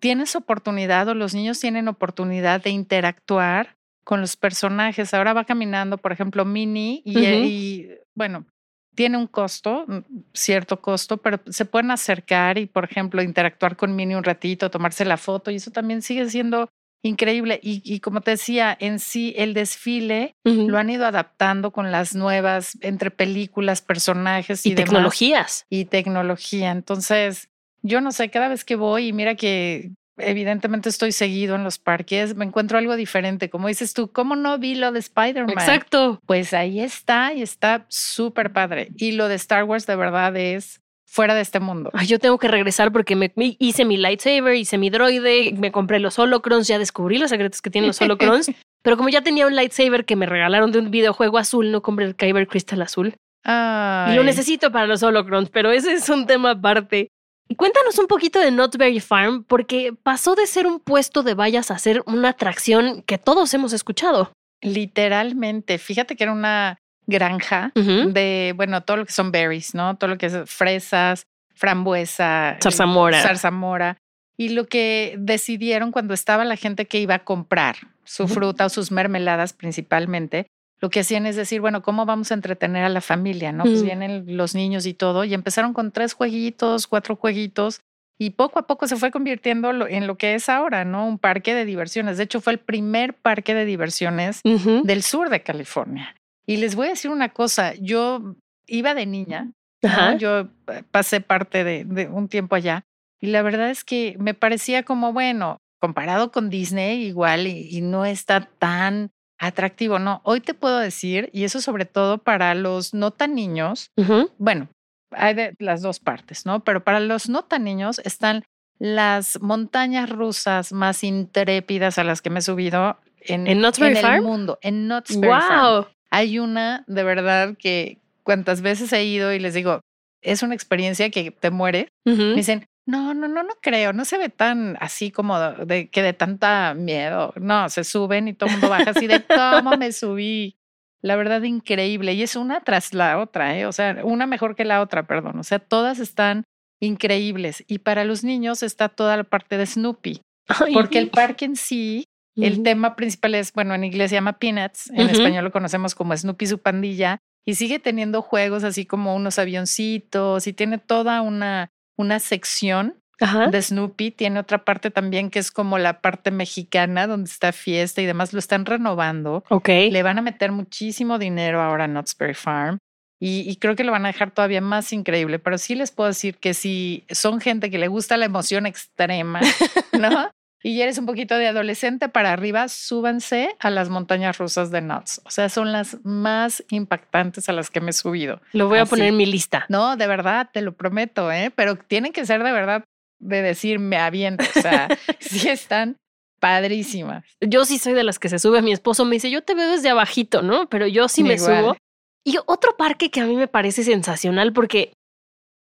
Tienes 0.00 0.34
oportunidad 0.36 1.08
o 1.08 1.14
los 1.14 1.34
niños 1.34 1.60
tienen 1.60 1.88
oportunidad 1.88 2.62
de 2.62 2.70
interactuar 2.70 3.76
con 4.04 4.20
los 4.20 4.36
personajes. 4.36 5.12
Ahora 5.14 5.32
va 5.34 5.44
caminando, 5.44 5.98
por 5.98 6.12
ejemplo, 6.12 6.44
Minnie 6.44 7.02
y, 7.04 7.18
Ujú. 7.18 7.44
y, 7.44 7.88
bueno, 8.14 8.46
tiene 8.94 9.16
un 9.18 9.26
costo, 9.26 9.84
mm, 9.86 9.98
cierto 10.34 10.80
costo, 10.80 11.18
pero 11.18 11.40
se 11.46 11.64
pueden 11.64 11.90
acercar 11.90 12.58
y, 12.58 12.66
por 12.66 12.84
ejemplo, 12.84 13.22
interactuar 13.22 13.76
con 13.76 13.94
Minnie 13.94 14.16
un 14.16 14.24
ratito, 14.24 14.70
tomarse 14.70 15.04
la 15.04 15.16
foto 15.16 15.50
y 15.50 15.56
eso 15.56 15.70
también 15.70 16.02
sigue 16.02 16.28
siendo 16.28 16.68
increíble. 17.02 17.60
Y, 17.62 17.82
y 17.84 18.00
como 18.00 18.20
te 18.20 18.32
decía, 18.32 18.76
en 18.80 18.98
sí 18.98 19.34
el 19.36 19.54
desfile 19.54 20.34
lo 20.44 20.78
han 20.78 20.90
ido 20.90 21.06
adaptando 21.06 21.70
con 21.70 21.90
las 21.90 22.14
nuevas, 22.14 22.76
entre 22.80 23.10
películas, 23.10 23.80
personajes 23.82 24.64
y, 24.66 24.70
Y 24.70 24.74
demás, 24.74 24.90
tecnologías. 24.90 25.66
y 25.70 25.84
tecnología. 25.86 26.70
Entonces, 26.70 27.48
yo 27.82 28.00
no 28.00 28.12
sé, 28.12 28.28
cada 28.30 28.48
vez 28.48 28.64
que 28.64 28.76
voy 28.76 29.08
y 29.08 29.12
mira 29.12 29.34
que 29.34 29.92
evidentemente 30.18 30.90
estoy 30.90 31.12
seguido 31.12 31.54
en 31.56 31.64
los 31.64 31.78
parques, 31.78 32.34
me 32.36 32.44
encuentro 32.44 32.76
algo 32.76 32.94
diferente. 32.96 33.48
Como 33.48 33.68
dices 33.68 33.94
tú, 33.94 34.12
¿cómo 34.12 34.36
no 34.36 34.58
vi 34.58 34.74
lo 34.74 34.92
de 34.92 34.98
Spider-Man? 34.98 35.50
Exacto. 35.50 36.20
Pues 36.26 36.52
ahí 36.52 36.80
está 36.80 37.32
y 37.32 37.40
está 37.40 37.86
súper 37.88 38.52
padre. 38.52 38.88
Y 38.96 39.12
lo 39.12 39.28
de 39.28 39.36
Star 39.36 39.64
Wars 39.64 39.86
de 39.86 39.96
verdad 39.96 40.36
es 40.36 40.79
fuera 41.10 41.34
de 41.34 41.40
este 41.40 41.58
mundo. 41.58 41.90
Ay, 41.92 42.06
yo 42.06 42.20
tengo 42.20 42.38
que 42.38 42.46
regresar 42.46 42.92
porque 42.92 43.16
me, 43.16 43.32
me 43.34 43.56
hice 43.58 43.84
mi 43.84 43.96
lightsaber, 43.96 44.54
hice 44.54 44.78
mi 44.78 44.90
droide, 44.90 45.52
me 45.58 45.72
compré 45.72 45.98
los 45.98 46.16
holocrons, 46.18 46.68
ya 46.68 46.78
descubrí 46.78 47.18
los 47.18 47.30
secretos 47.30 47.60
que 47.60 47.70
tienen 47.70 47.88
los 47.88 48.00
holocrons. 48.00 48.52
pero 48.82 48.96
como 48.96 49.08
ya 49.08 49.20
tenía 49.20 49.48
un 49.48 49.56
lightsaber 49.56 50.04
que 50.04 50.14
me 50.14 50.26
regalaron 50.26 50.70
de 50.70 50.78
un 50.78 50.92
videojuego 50.92 51.38
azul, 51.38 51.72
no 51.72 51.82
compré 51.82 52.06
el 52.06 52.14
Kyber 52.14 52.46
Crystal 52.46 52.80
azul. 52.80 53.14
Y 53.44 54.14
lo 54.14 54.22
necesito 54.22 54.70
para 54.70 54.86
los 54.86 55.02
holocrons, 55.02 55.50
pero 55.50 55.72
ese 55.72 55.94
es 55.94 56.08
un 56.08 56.26
tema 56.26 56.52
aparte. 56.52 57.08
Y 57.48 57.56
cuéntanos 57.56 57.98
un 57.98 58.06
poquito 58.06 58.38
de 58.38 58.52
Not 58.52 58.76
Very 58.76 59.00
Farm, 59.00 59.42
porque 59.42 59.92
pasó 59.92 60.36
de 60.36 60.46
ser 60.46 60.68
un 60.68 60.78
puesto 60.78 61.24
de 61.24 61.34
vallas 61.34 61.72
a 61.72 61.78
ser 61.78 62.04
una 62.06 62.28
atracción 62.28 63.02
que 63.02 63.18
todos 63.18 63.52
hemos 63.54 63.72
escuchado. 63.72 64.32
Literalmente, 64.62 65.78
fíjate 65.78 66.14
que 66.14 66.22
era 66.22 66.32
una 66.32 66.78
granja 67.10 67.72
de, 67.74 68.54
bueno, 68.56 68.80
todo 68.82 68.96
lo 68.98 69.04
que 69.04 69.12
son 69.12 69.30
berries, 69.30 69.74
¿no? 69.74 69.96
Todo 69.96 70.08
lo 70.10 70.18
que 70.18 70.26
es 70.26 70.38
fresas, 70.46 71.24
frambuesa, 71.54 72.56
Zarzamora. 72.62 73.20
zarzamora. 73.22 73.96
Y 74.36 74.50
lo 74.50 74.66
que 74.66 75.16
decidieron 75.18 75.92
cuando 75.92 76.14
estaba 76.14 76.44
la 76.46 76.56
gente 76.56 76.86
que 76.86 76.98
iba 76.98 77.14
a 77.16 77.24
comprar 77.24 77.76
su 78.04 78.26
fruta 78.26 78.64
o 78.66 78.68
sus 78.70 78.90
mermeladas 78.90 79.52
principalmente, 79.52 80.46
lo 80.80 80.88
que 80.88 81.00
hacían 81.00 81.26
es 81.26 81.36
decir, 81.36 81.60
bueno, 81.60 81.82
¿cómo 81.82 82.06
vamos 82.06 82.30
a 82.30 82.34
entretener 82.34 82.84
a 82.84 82.88
la 82.88 83.02
familia? 83.02 83.52
¿No? 83.52 83.64
Pues 83.64 83.76
Ujú. 83.76 83.84
vienen 83.84 84.36
los 84.38 84.54
niños 84.54 84.86
y 84.86 84.94
todo, 84.94 85.24
y 85.24 85.34
empezaron 85.34 85.74
con 85.74 85.92
tres 85.92 86.14
jueguitos, 86.14 86.86
cuatro 86.86 87.16
jueguitos, 87.16 87.80
y 88.18 88.30
poco 88.30 88.58
a 88.58 88.66
poco 88.66 88.86
se 88.86 88.96
fue 88.96 89.10
convirtiendo 89.10 89.86
en 89.86 90.06
lo 90.06 90.16
que 90.16 90.34
es 90.34 90.48
ahora, 90.48 90.84
¿no? 90.84 91.06
Un 91.06 91.18
parque 91.18 91.54
de 91.54 91.64
diversiones. 91.66 92.16
De 92.18 92.24
hecho, 92.24 92.40
fue 92.40 92.52
el 92.54 92.58
primer 92.58 93.14
parque 93.14 93.54
de 93.54 93.64
diversiones 93.64 94.40
del 94.42 95.02
sur 95.02 95.28
de 95.30 95.42
California. 95.42 96.14
Y 96.50 96.56
les 96.56 96.74
voy 96.74 96.86
a 96.86 96.90
decir 96.90 97.10
una 97.10 97.28
cosa, 97.28 97.74
yo 97.74 98.34
iba 98.66 98.94
de 98.94 99.06
niña, 99.06 99.52
¿no? 99.82 100.16
Yo 100.18 100.48
pasé 100.90 101.20
parte 101.20 101.62
de, 101.64 101.84
de 101.84 102.08
un 102.08 102.28
tiempo 102.28 102.56
allá 102.56 102.82
y 103.20 103.28
la 103.28 103.42
verdad 103.42 103.70
es 103.70 103.84
que 103.84 104.16
me 104.18 104.34
parecía 104.34 104.82
como, 104.82 105.12
bueno, 105.12 105.58
comparado 105.80 106.32
con 106.32 106.50
Disney 106.50 107.04
igual 107.04 107.46
y, 107.46 107.68
y 107.70 107.80
no 107.82 108.04
está 108.04 108.48
tan 108.58 109.10
atractivo, 109.38 109.98
no, 109.98 110.20
hoy 110.24 110.40
te 110.40 110.52
puedo 110.52 110.78
decir, 110.78 111.30
y 111.32 111.44
eso 111.44 111.60
sobre 111.60 111.86
todo 111.86 112.18
para 112.18 112.54
los 112.54 112.92
no 112.92 113.10
tan 113.12 113.34
niños, 113.34 113.90
Ujú. 113.96 114.30
bueno, 114.36 114.68
hay 115.12 115.34
de 115.34 115.54
las 115.58 115.80
dos 115.82 115.98
partes, 116.00 116.44
¿no? 116.46 116.62
Pero 116.64 116.84
para 116.84 117.00
los 117.00 117.28
no 117.28 117.44
tan 117.44 117.64
niños 117.64 118.00
están 118.04 118.42
las 118.78 119.40
montañas 119.40 120.10
rusas 120.10 120.72
más 120.72 121.04
intrépidas 121.04 121.96
a 121.98 122.04
las 122.04 122.20
que 122.20 122.30
me 122.30 122.40
he 122.40 122.42
subido 122.42 122.98
en, 123.20 123.46
¿En 123.46 123.60
Berry 123.62 123.86
el 123.96 123.96
Farm? 124.02 124.24
mundo, 124.24 124.58
en 124.62 124.86
Knott's 124.86 125.18
Berry 125.18 125.40
Farm. 125.40 125.86
Hay 126.10 126.38
una 126.38 126.84
de 126.86 127.02
verdad 127.04 127.56
que 127.58 127.98
cuantas 128.22 128.60
veces 128.62 128.92
he 128.92 129.04
ido 129.04 129.32
y 129.32 129.38
les 129.38 129.54
digo, 129.54 129.80
es 130.22 130.42
una 130.42 130.54
experiencia 130.54 131.10
que 131.10 131.30
te 131.30 131.50
muere. 131.50 131.88
Ujú. 132.04 132.16
Me 132.22 132.34
dicen, 132.34 132.66
no, 132.86 133.14
no, 133.14 133.28
no, 133.28 133.42
no 133.42 133.54
creo, 133.62 133.92
no 133.92 134.04
se 134.04 134.18
ve 134.18 134.28
tan 134.28 134.76
así 134.80 135.10
como 135.10 135.38
de, 135.38 135.64
de- 135.66 135.88
que 135.88 136.02
de 136.02 136.12
tanta 136.12 136.74
miedo. 136.74 137.32
No, 137.36 137.68
se 137.68 137.84
suben 137.84 138.28
y 138.28 138.34
todo 138.34 138.46
el 138.48 138.52
mundo 138.56 138.68
baja 138.68 138.90
así 138.90 139.06
de 139.06 139.22
cómo 139.24 139.76
me 139.76 139.92
subí. 139.92 140.56
La 141.02 141.16
verdad, 141.16 141.42
increíble. 141.42 142.12
Y 142.14 142.22
es 142.22 142.36
una 142.36 142.60
tras 142.60 142.92
la 142.92 143.18
otra, 143.18 143.56
¿eh? 143.58 143.64
O 143.66 143.72
sea, 143.72 144.00
una 144.04 144.26
mejor 144.26 144.54
que 144.56 144.64
la 144.66 144.82
otra, 144.82 145.06
perdón. 145.06 145.38
O 145.38 145.44
sea, 145.44 145.58
todas 145.58 145.98
están 145.98 146.44
increíbles. 146.80 147.64
Y 147.68 147.78
para 147.78 148.04
los 148.04 148.24
niños 148.24 148.62
está 148.62 148.88
toda 148.88 149.16
la 149.16 149.24
parte 149.24 149.56
de 149.56 149.66
Snoopy, 149.66 150.20
Ay. 150.48 150.74
porque 150.74 150.98
el 150.98 151.08
parque 151.10 151.44
en 151.44 151.56
sí 151.56 152.04
el 152.36 152.62
tema 152.62 152.96
principal 152.96 153.34
es, 153.34 153.52
bueno, 153.52 153.74
en 153.74 153.84
inglés 153.84 154.10
se 154.10 154.16
llama 154.16 154.38
Peanuts, 154.38 154.90
en 154.90 155.10
español 155.10 155.44
lo 155.44 155.52
conocemos 155.52 155.94
como 155.94 156.16
Snoopy 156.16 156.44
y 156.44 156.48
su 156.48 156.58
pandilla, 156.58 157.18
y 157.46 157.54
sigue 157.54 157.78
teniendo 157.78 158.22
juegos 158.22 158.64
así 158.64 158.86
como 158.86 159.14
unos 159.14 159.38
avioncitos 159.38 160.46
y 160.46 160.52
tiene 160.52 160.78
toda 160.78 161.22
una, 161.22 161.72
una 161.96 162.18
sección 162.18 162.96
Ajá. 163.18 163.48
de 163.48 163.62
Snoopy. 163.62 164.10
Tiene 164.10 164.40
otra 164.40 164.64
parte 164.64 164.90
también 164.90 165.30
que 165.30 165.38
es 165.38 165.50
como 165.50 165.78
la 165.78 166.00
parte 166.00 166.30
mexicana 166.30 167.06
donde 167.06 167.30
está 167.30 167.52
fiesta 167.52 168.02
y 168.02 168.06
demás. 168.06 168.32
Lo 168.32 168.38
están 168.38 168.66
renovando. 168.66 169.44
Ok. 169.48 169.68
Le 169.68 170.02
van 170.02 170.18
a 170.18 170.22
meter 170.22 170.52
muchísimo 170.52 171.18
dinero 171.18 171.60
ahora 171.62 171.84
a 171.84 171.88
Knott's 171.88 172.16
Berry 172.16 172.34
Farm. 172.34 172.78
Y, 173.22 173.40
y 173.50 173.56
creo 173.56 173.76
que 173.76 173.84
lo 173.84 173.92
van 173.92 174.06
a 174.06 174.08
dejar 174.08 174.30
todavía 174.30 174.62
más 174.62 174.94
increíble, 174.94 175.38
pero 175.38 175.58
sí 175.58 175.74
les 175.74 175.90
puedo 175.90 176.08
decir 176.08 176.38
que 176.38 176.54
si 176.54 177.04
son 177.10 177.38
gente 177.38 177.70
que 177.70 177.78
le 177.78 177.88
gusta 177.88 178.16
la 178.16 178.24
emoción 178.24 178.64
extrema, 178.64 179.40
¿no? 179.92 180.30
Y 180.62 180.80
eres 180.82 180.98
un 180.98 181.06
poquito 181.06 181.36
de 181.36 181.48
adolescente 181.48 182.08
para 182.08 182.32
arriba, 182.32 182.68
súbanse 182.68 183.56
a 183.60 183.70
las 183.70 183.88
montañas 183.88 184.36
rusas 184.36 184.70
de 184.70 184.80
Knott's. 184.80 185.22
O 185.24 185.30
sea, 185.30 185.48
son 185.48 185.72
las 185.72 185.96
más 186.04 186.62
impactantes 186.70 187.48
a 187.48 187.52
las 187.52 187.70
que 187.70 187.80
me 187.80 187.90
he 187.90 187.94
subido. 187.94 188.42
Lo 188.52 188.68
voy 188.68 188.78
a 188.78 188.86
poner 188.86 189.08
en 189.08 189.16
mi 189.16 189.26
lista. 189.26 189.64
No, 189.68 189.96
de 189.96 190.06
verdad, 190.06 190.50
te 190.52 190.60
lo 190.60 190.72
prometo, 190.72 191.32
¿eh? 191.32 191.50
Pero 191.54 191.76
tienen 191.76 192.12
que 192.12 192.26
ser 192.26 192.42
de 192.42 192.52
verdad 192.52 192.84
de 193.20 193.42
decir 193.42 193.78
me 193.78 193.96
aviento. 193.96 194.44
O 194.56 194.60
sea, 194.60 194.88
sí 195.20 195.48
están 195.48 195.96
padrísimas. 196.40 197.24
Yo 197.40 197.64
sí 197.64 197.78
soy 197.78 197.94
de 197.94 198.04
las 198.04 198.18
que 198.18 198.28
se 198.28 198.38
sube. 198.38 198.62
Mi 198.62 198.72
esposo 198.72 199.04
me 199.04 199.16
dice, 199.16 199.30
yo 199.30 199.42
te 199.42 199.54
veo 199.54 199.70
desde 199.70 199.90
abajito, 199.90 200.42
¿no? 200.42 200.68
Pero 200.68 200.86
yo 200.86 201.08
sí 201.08 201.22
me 201.22 201.34
Igual. 201.34 201.62
subo. 201.62 201.76
Y 202.24 202.36
otro 202.46 202.76
parque 202.76 203.10
que 203.10 203.20
a 203.20 203.26
mí 203.26 203.36
me 203.36 203.48
parece 203.48 203.82
sensacional 203.82 204.52
porque 204.52 204.92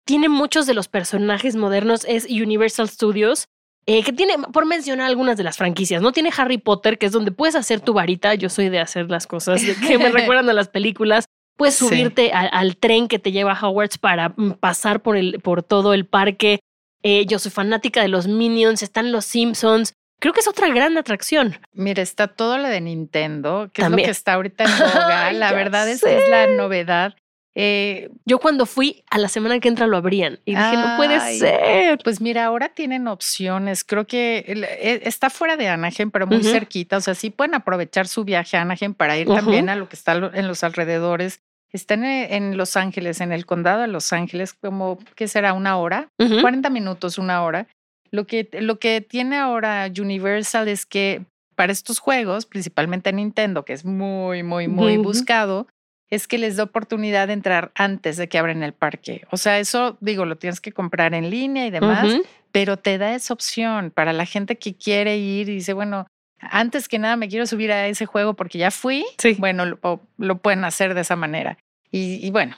tiene 0.06 0.28
muchos 0.28 0.66
de 0.66 0.74
los 0.74 0.88
personajes 0.88 1.56
modernos 1.56 2.04
es 2.08 2.24
Universal 2.24 2.88
Studios, 2.88 3.44
eh, 3.92 4.02
que 4.04 4.12
tiene, 4.12 4.34
por 4.52 4.66
mencionar 4.66 5.06
algunas 5.06 5.36
de 5.36 5.42
las 5.42 5.56
franquicias, 5.56 6.00
¿no? 6.00 6.12
Tiene 6.12 6.30
Harry 6.36 6.58
Potter, 6.58 6.96
que 6.98 7.06
es 7.06 7.12
donde 7.12 7.32
puedes 7.32 7.56
hacer 7.56 7.80
tu 7.80 7.92
varita. 7.92 8.34
Yo 8.34 8.48
soy 8.48 8.68
de 8.68 8.78
hacer 8.78 9.10
las 9.10 9.26
cosas 9.26 9.60
que 9.86 9.98
me 9.98 10.10
recuerdan 10.10 10.48
a 10.48 10.52
las 10.52 10.68
películas. 10.68 11.24
Puedes 11.56 11.74
Sí. 11.74 11.88
subirte 11.88 12.32
a- 12.32 12.40
al 12.46 12.76
tren 12.76 13.08
que 13.08 13.18
te 13.18 13.32
lleva 13.32 13.52
a 13.52 13.66
Hogwarts 13.68 13.98
para 13.98 14.28
mm, 14.30 14.52
pasar 14.60 15.00
por, 15.02 15.16
el, 15.16 15.40
por 15.42 15.62
todo 15.62 15.92
el 15.94 16.06
parque. 16.06 16.60
Eh, 17.02 17.26
yo 17.26 17.38
soy 17.38 17.50
fanática 17.50 18.00
de 18.02 18.08
los 18.08 18.26
Minions, 18.28 18.82
están 18.82 19.10
los 19.10 19.24
Simpsons. 19.24 19.94
Creo 20.20 20.32
que 20.34 20.40
es 20.40 20.48
otra 20.48 20.68
gran 20.68 20.96
atracción. 20.98 21.58
Mira, 21.72 22.02
está 22.02 22.28
todo 22.28 22.58
lo 22.58 22.68
de 22.68 22.80
Nintendo, 22.80 23.70
que 23.72 23.82
es 23.82 23.90
lo 23.90 23.96
que 23.96 24.10
está 24.10 24.34
ahorita 24.34 24.64
en 24.64 24.70
boga. 24.78 25.32
La 25.32 25.52
verdad 25.52 25.88
es 25.88 26.02
que 26.02 26.16
es 26.18 26.28
la 26.28 26.46
novedad. 26.46 27.14
Eh, 27.56 28.10
Yo 28.24 28.38
cuando 28.38 28.64
fui, 28.64 29.02
a 29.10 29.18
la 29.18 29.28
semana 29.28 29.58
que 29.58 29.68
entra 29.68 29.86
lo 29.86 29.96
abrían 29.96 30.38
y 30.44 30.54
dije, 30.54 30.76
no 30.76 30.96
puede 30.96 31.18
ser. 31.38 31.98
Pues 32.04 32.20
mira, 32.20 32.44
ahora 32.44 32.68
tienen 32.68 33.08
opciones. 33.08 33.82
Creo 33.84 34.06
que 34.06 34.44
e- 34.46 35.00
está 35.04 35.30
fuera 35.30 35.56
de 35.56 35.68
Anaheim, 35.68 36.10
pero 36.10 36.26
muy 36.26 36.38
Ujú. 36.38 36.48
cerquita. 36.50 36.96
O 36.96 37.00
sea, 37.00 37.14
sí 37.14 37.30
pueden 37.30 37.54
aprovechar 37.54 38.06
su 38.06 38.24
viaje 38.24 38.56
a 38.56 38.62
Anaheim 38.62 38.94
para 38.94 39.18
ir 39.18 39.26
Ujú. 39.28 39.36
también 39.36 39.68
a 39.68 39.76
lo 39.76 39.88
que 39.88 39.96
está 39.96 40.12
en 40.12 40.46
los 40.46 40.62
alrededores. 40.62 41.40
Están 41.72 42.04
en, 42.04 42.32
en 42.32 42.56
Los 42.56 42.76
Ángeles, 42.76 43.20
en 43.20 43.30
el 43.32 43.46
condado 43.46 43.82
de 43.82 43.88
Los 43.88 44.12
Ángeles, 44.12 44.54
como, 44.54 44.98
¿qué 45.14 45.28
será? 45.28 45.52
¿Una 45.52 45.76
hora? 45.76 46.08
Ujú. 46.18 46.40
40 46.40 46.68
minutos, 46.70 47.16
una 47.18 47.42
hora. 47.42 47.66
Lo 48.12 48.26
que, 48.26 48.48
lo 48.60 48.78
que 48.80 49.00
tiene 49.00 49.36
ahora 49.38 49.88
Universal 50.00 50.66
es 50.68 50.84
que 50.84 51.22
para 51.54 51.72
estos 51.72 51.98
juegos, 52.00 52.46
principalmente 52.46 53.12
Nintendo, 53.12 53.64
que 53.64 53.72
es 53.72 53.84
muy, 53.84 54.42
muy, 54.42 54.66
muy 54.66 54.96
buscado, 54.96 55.68
es 56.10 56.26
que 56.26 56.38
les 56.38 56.56
da 56.56 56.64
oportunidad 56.64 57.28
de 57.28 57.34
entrar 57.34 57.70
antes 57.74 58.16
de 58.16 58.28
que 58.28 58.38
abran 58.38 58.62
el 58.62 58.72
parque. 58.72 59.26
O 59.30 59.36
sea, 59.36 59.58
eso 59.58 59.96
digo, 60.00 60.24
lo 60.24 60.36
tienes 60.36 60.60
que 60.60 60.72
comprar 60.72 61.14
en 61.14 61.30
línea 61.30 61.66
y 61.66 61.70
demás, 61.70 62.16
pero 62.52 62.76
te 62.76 62.98
da 62.98 63.14
esa 63.14 63.32
opción 63.32 63.92
para 63.92 64.12
la 64.12 64.26
gente 64.26 64.56
que 64.56 64.74
quiere 64.74 65.16
ir 65.18 65.48
y 65.48 65.54
dice, 65.54 65.72
bueno, 65.72 66.06
antes 66.40 66.88
que 66.88 66.98
nada 66.98 67.16
me 67.16 67.28
quiero 67.28 67.46
subir 67.46 67.70
a 67.70 67.86
ese 67.86 68.06
juego 68.06 68.34
porque 68.34 68.58
ya 68.58 68.70
fui. 68.70 69.04
Sí. 69.18 69.36
Bueno, 69.38 69.66
lo, 69.66 70.00
lo 70.18 70.38
pueden 70.38 70.64
hacer 70.64 70.94
de 70.94 71.02
esa 71.02 71.14
manera. 71.14 71.58
Y, 71.92 72.26
y 72.26 72.30
bueno, 72.30 72.56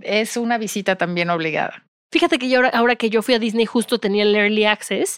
es 0.00 0.36
una 0.36 0.58
visita 0.58 0.96
también 0.96 1.30
obligada. 1.30 1.84
Fíjate 2.12 2.38
que 2.38 2.48
yo 2.48 2.58
ahora, 2.58 2.68
ahora 2.68 2.96
que 2.96 3.10
yo 3.10 3.22
fui 3.22 3.34
a 3.34 3.40
Disney 3.40 3.66
justo 3.66 3.98
tenía 3.98 4.22
el 4.22 4.34
Early 4.34 4.66
Access 4.66 5.16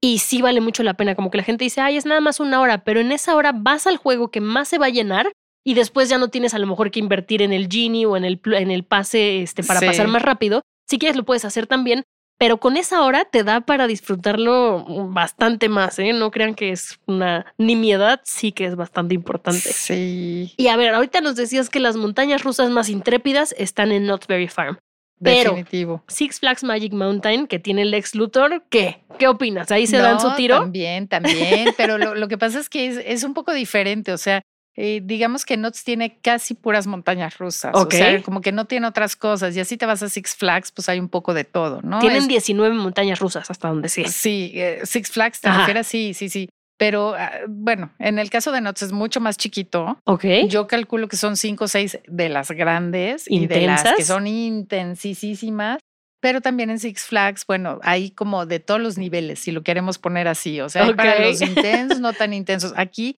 y 0.00 0.18
sí 0.20 0.40
vale 0.40 0.62
mucho 0.62 0.82
la 0.82 0.94
pena. 0.94 1.14
Como 1.14 1.30
que 1.30 1.38
la 1.38 1.44
gente 1.44 1.64
dice, 1.64 1.82
ay, 1.82 1.98
es 1.98 2.06
nada 2.06 2.22
más 2.22 2.40
una 2.40 2.60
hora, 2.60 2.84
pero 2.84 3.00
en 3.00 3.12
esa 3.12 3.34
hora 3.34 3.52
vas 3.54 3.86
al 3.86 3.98
juego 3.98 4.30
que 4.30 4.40
más 4.40 4.68
se 4.68 4.78
va 4.78 4.86
a 4.86 4.90
llenar 4.90 5.30
y 5.68 5.74
después 5.74 6.08
ya 6.08 6.16
no 6.16 6.28
tienes 6.28 6.54
a 6.54 6.58
lo 6.58 6.66
mejor 6.66 6.90
que 6.90 6.98
invertir 6.98 7.42
en 7.42 7.52
el 7.52 7.68
Genie 7.68 8.06
o 8.06 8.16
en 8.16 8.24
el, 8.24 8.40
en 8.44 8.70
el 8.70 8.84
pase 8.84 9.42
este, 9.42 9.62
para 9.62 9.80
Sí. 9.80 9.86
pasar 9.86 10.08
más 10.08 10.22
rápido. 10.22 10.62
Si 10.88 10.98
quieres 10.98 11.16
lo 11.16 11.24
puedes 11.24 11.44
hacer 11.44 11.66
también, 11.66 12.04
pero 12.38 12.58
con 12.58 12.76
esa 12.76 13.02
hora 13.02 13.24
te 13.26 13.42
da 13.44 13.60
para 13.60 13.86
disfrutarlo 13.86 14.84
bastante 15.10 15.68
más. 15.68 15.98
¿eh? 15.98 16.12
No 16.12 16.30
crean 16.30 16.54
que 16.54 16.70
es 16.70 16.98
una 17.06 17.52
nimiedad, 17.58 18.20
sí 18.24 18.52
que 18.52 18.64
es 18.64 18.76
bastante 18.76 19.14
importante. 19.14 19.60
Sí, 19.72 20.54
Y 20.56 20.68
a 20.68 20.76
ver, 20.76 20.94
ahorita 20.94 21.20
nos 21.20 21.36
decías 21.36 21.68
que 21.68 21.80
las 21.80 21.96
montañas 21.96 22.44
rusas 22.44 22.70
más 22.70 22.88
intrépidas 22.88 23.54
están 23.58 23.92
en 23.92 24.04
Knott's 24.04 24.26
Berry 24.26 24.48
Farm. 24.48 24.78
Pero- 25.20 25.50
definitivo. 25.50 26.04
Six 26.06 26.38
Flags 26.40 26.62
Magic 26.64 26.92
Mountain, 26.92 27.46
que 27.48 27.58
tiene 27.58 27.82
el 27.82 27.92
ex 27.92 28.14
Luthor, 28.14 28.62
¿qué? 28.70 29.02
¿Qué 29.18 29.26
opinas? 29.26 29.70
¿Ahí 29.72 29.86
se 29.88 29.98
dan 29.98 30.14
No, 30.14 30.20
su 30.20 30.34
tiro? 30.36 30.60
También, 30.60 31.08
también, 31.08 31.74
pero 31.76 31.98
lo, 31.98 32.14
lo 32.14 32.28
que 32.28 32.38
pasa 32.38 32.60
es 32.60 32.68
que 32.70 32.86
es, 32.86 32.98
es 33.04 33.24
un 33.24 33.34
poco 33.34 33.52
diferente, 33.52 34.12
o 34.12 34.18
sea, 34.18 34.40
eh, 34.80 35.00
digamos 35.02 35.44
que 35.44 35.56
Knott's 35.56 35.82
tiene 35.82 36.18
casi 36.20 36.54
puras 36.54 36.86
montañas 36.86 37.36
rusas, 37.38 37.72
Ok. 37.74 37.94
o 37.94 37.96
sea, 37.96 38.22
como 38.22 38.40
que 38.40 38.52
no 38.52 38.66
tiene 38.66 38.86
otras 38.86 39.16
cosas, 39.16 39.56
y 39.56 39.60
así 39.60 39.76
te 39.76 39.86
vas 39.86 40.02
a 40.04 40.08
Six 40.08 40.36
Flags, 40.36 40.70
pues 40.70 40.88
hay 40.88 41.00
un 41.00 41.08
poco 41.08 41.34
de 41.34 41.42
todo, 41.42 41.82
¿no? 41.82 41.98
Tienen 41.98 42.18
Es- 42.22 42.28
19 42.28 42.74
montañas 42.76 43.18
rusas, 43.18 43.50
hasta 43.50 43.68
donde 43.68 43.88
sea. 43.88 44.06
Sí, 44.08 44.52
eh, 44.54 44.80
Six 44.84 45.10
Flags 45.10 45.40
te 45.40 45.48
Ajá. 45.48 45.58
refieres, 45.60 45.86
sí, 45.88 46.14
sí, 46.14 46.28
sí, 46.28 46.48
pero 46.78 47.14
ah, 47.18 47.32
bueno, 47.48 47.90
en 47.98 48.20
el 48.20 48.30
caso 48.30 48.52
de 48.52 48.60
Knott's 48.60 48.82
es 48.82 48.92
mucho 48.92 49.20
más 49.20 49.36
chiquito, 49.36 49.98
Ok. 50.04 50.24
yo 50.48 50.68
calculo 50.68 51.08
que 51.08 51.16
son 51.16 51.36
cinco 51.36 51.64
o 51.64 51.68
seis 51.68 51.98
de 52.06 52.28
las 52.28 52.52
grandes 52.52 53.24
y 53.28 53.48
de 53.48 53.62
las 53.62 53.82
que 53.82 53.88
¿Intensas? 53.88 54.06
son 54.06 54.26
intensísimas. 54.28 55.78
Pero 56.20 56.40
también 56.40 56.68
en 56.70 56.80
Six 56.80 57.02
Flags, 57.04 57.46
bueno, 57.46 57.78
hay 57.84 58.10
como 58.10 58.44
de 58.44 58.58
todos 58.58 58.80
los 58.80 58.98
niveles, 58.98 59.38
si 59.38 59.52
lo 59.52 59.62
queremos 59.62 59.98
poner 59.98 60.26
así. 60.26 60.60
O 60.60 60.68
sea, 60.68 60.84
hay 60.84 60.94
para 60.94 61.20
los 61.20 61.40
intensos, 61.40 62.00
no 62.00 62.12
tan 62.12 62.32
intensos. 62.32 62.72
Aquí 62.76 63.14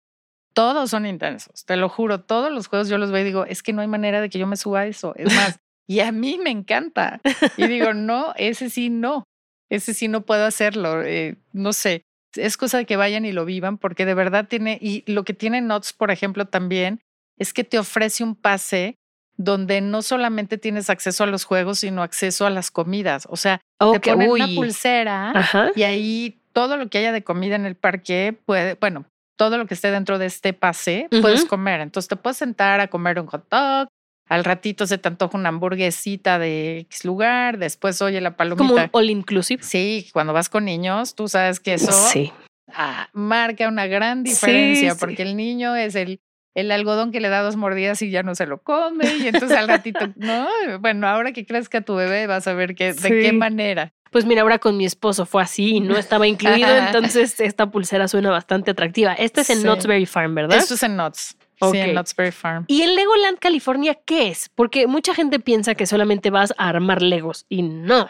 todos 0.53 0.91
son 0.91 1.07
intensos, 1.07 1.65
te 1.65 1.77
lo 1.77 1.89
juro. 1.89 2.21
Todos 2.21 2.53
los 2.53 2.67
juegos 2.67 2.89
yo 2.89 2.99
los 2.99 3.11
veo 3.11 3.23
y 3.23 3.25
digo, 3.25 3.45
es 3.47 3.63
que 3.63 3.73
no 3.73 3.83
hay 3.83 3.89
manera 3.89 4.21
de 4.21 4.29
que 4.31 4.39
yo 4.39 4.47
me 4.47 4.57
suba 4.57 4.81
a 4.81 4.87
eso. 4.87 5.15
Es 5.17 5.35
más, 5.35 5.59
y 5.87 6.01
a 6.01 6.13
mí 6.13 6.39
me 6.43 6.51
encanta. 6.51 7.21
Y 7.57 7.67
digo, 7.67 7.95
no, 7.95 8.33
ese 8.37 8.71
sí 8.71 8.91
no. 8.91 9.25
Ese 9.69 9.95
sí 9.95 10.09
no 10.09 10.23
puedo 10.23 10.45
hacerlo. 10.47 11.03
eh, 11.03 11.37
no 11.53 11.73
sé. 11.73 12.03
Es 12.37 12.57
cosa 12.57 12.79
de 12.79 12.87
que 12.87 12.97
vayan 12.97 13.25
y 13.25 13.33
lo 13.33 13.45
vivan, 13.45 13.79
porque 13.79 14.05
de 14.07 14.15
verdad 14.15 14.47
tiene. 14.49 14.79
Y 14.81 15.05
lo 15.11 15.25
que 15.25 15.35
tiene 15.35 15.61
Knots, 15.61 15.93
por 15.93 16.11
ejemplo, 16.11 16.45
también 16.47 17.01
es 17.39 17.53
que 17.53 17.65
te 17.65 17.79
ofrece 17.79 18.23
un 18.23 18.35
pase 18.37 18.97
donde 19.37 19.81
no 19.81 20.03
solamente 20.03 20.59
tienes 20.59 20.91
acceso 20.91 21.25
a 21.25 21.27
los 21.27 21.45
juegos, 21.45 21.79
sino 21.81 22.03
acceso 22.03 22.47
a 22.47 22.51
las 22.51 22.71
comidas. 22.71 23.27
O 23.31 23.37
sea, 23.37 23.61
Ok, 23.81 24.01
te 24.03 24.13
ponen 24.13 24.31
una 24.31 24.47
pulsera 24.55 25.31
Ajá. 25.31 25.71
y 25.75 25.83
ahí 25.85 26.41
todo 26.53 26.77
lo 26.77 26.89
que 26.91 26.99
haya 26.99 27.11
de 27.13 27.25
comida 27.25 27.55
en 27.57 27.65
el 27.65 27.75
parque 27.75 28.37
puede, 28.45 28.75
bueno, 28.75 29.07
todo 29.41 29.57
lo 29.57 29.65
que 29.67 29.73
esté 29.73 29.91
dentro 29.91 30.19
de 30.19 30.27
este 30.27 30.53
pase 30.53 31.09
puedes 31.23 31.47
comer. 31.47 31.81
Entonces 31.81 32.09
te 32.11 32.17
puedes 32.17 32.37
sentar 32.37 32.79
a 32.81 32.89
comer 32.89 33.19
un 33.19 33.27
hot 33.27 33.49
dog. 33.49 33.89
Al 34.29 34.45
ratito 34.45 34.87
se 34.87 34.99
te 34.99 35.09
antoja 35.09 35.39
una 35.39 35.49
hamburguesita 35.49 36.39
de 36.39 36.81
X 36.81 37.07
lugar. 37.07 37.57
Después, 37.57 38.03
oye, 38.03 38.21
la 38.21 38.33
Como 38.37 38.51
un 38.53 38.59
palomita. 38.59 38.91
all 38.93 39.09
inclusive. 39.09 39.63
Sí, 39.63 40.11
cuando 40.13 40.35
vas 40.35 40.51
con 40.51 40.67
niños, 40.67 41.15
tú 41.15 41.27
sabes 41.27 41.59
que 41.59 41.73
eso 41.73 41.91
Sí. 41.91 42.35
ah, 42.75 43.09
marca 43.15 43.67
una 43.67 43.87
gran 43.87 44.25
diferencia 44.25 44.93
sí. 44.93 44.97
porque 45.01 45.23
el 45.23 45.35
niño 45.39 45.75
es 45.75 45.95
el, 45.95 46.21
el 46.55 46.71
algodón 46.71 47.11
que 47.11 47.21
le 47.21 47.31
da 47.31 47.41
dos 47.41 47.57
mordidas 47.57 48.03
y 48.03 48.11
ya 48.11 48.23
no 48.23 48.35
se 48.35 48.45
lo 48.45 48.59
come 48.63 49.07
y 49.21 49.27
entonces 49.29 49.57
al 49.57 49.69
ratito, 49.69 50.01
no, 50.17 50.47
bueno, 50.81 51.09
ahora 51.09 51.33
que 51.33 51.47
crezca 51.47 51.81
tu 51.81 51.95
bebé 51.95 52.27
vas 52.27 52.47
a 52.47 52.53
ver 52.53 52.75
que, 52.75 52.93
de 52.93 53.09
qué 53.09 53.33
manera. 53.33 53.95
Pues 54.11 54.25
mira, 54.25 54.43
ahora 54.43 54.59
con 54.59 54.77
mi 54.77 54.85
esposo 54.85 55.25
fue 55.25 55.43
así 55.43 55.77
y 55.77 55.81
no 55.81 55.97
estaba 55.97 56.27
incluido, 56.27 56.69
entonces 56.77 57.39
esta 57.41 57.71
pulsera 57.71 58.09
suena 58.09 58.31
bastante 58.31 58.73
atractiva. 58.73 59.13
Este 59.15 59.43
es 59.43 59.51
en 59.51 59.59
Sí. 59.59 59.63
Knott's 59.63 59.87
Berry 59.87 60.07
Farm, 60.07 60.35
¿verdad? 60.35 60.59
Esto 60.59 60.75
es 60.75 60.83
en 60.83 60.93
Knott's. 60.95 61.37
Ok. 61.61 61.75
Sí, 61.75 61.79
en 61.81 61.91
Knott's 61.93 62.17
Berry 62.17 62.33
Farm. 62.33 62.65
¿Y 62.67 62.83
en 62.83 62.97
Legoland 62.97 63.39
California 63.39 63.95
qué 64.05 64.29
es? 64.29 64.49
Porque 64.55 64.87
mucha 64.87 65.15
gente 65.15 65.39
piensa 65.39 65.75
que 65.75 65.87
solamente 65.87 66.31
vas 66.31 66.53
a 66.59 66.69
armar 66.69 67.03
Legos 67.03 67.47
y 67.49 67.63
no. 67.63 68.09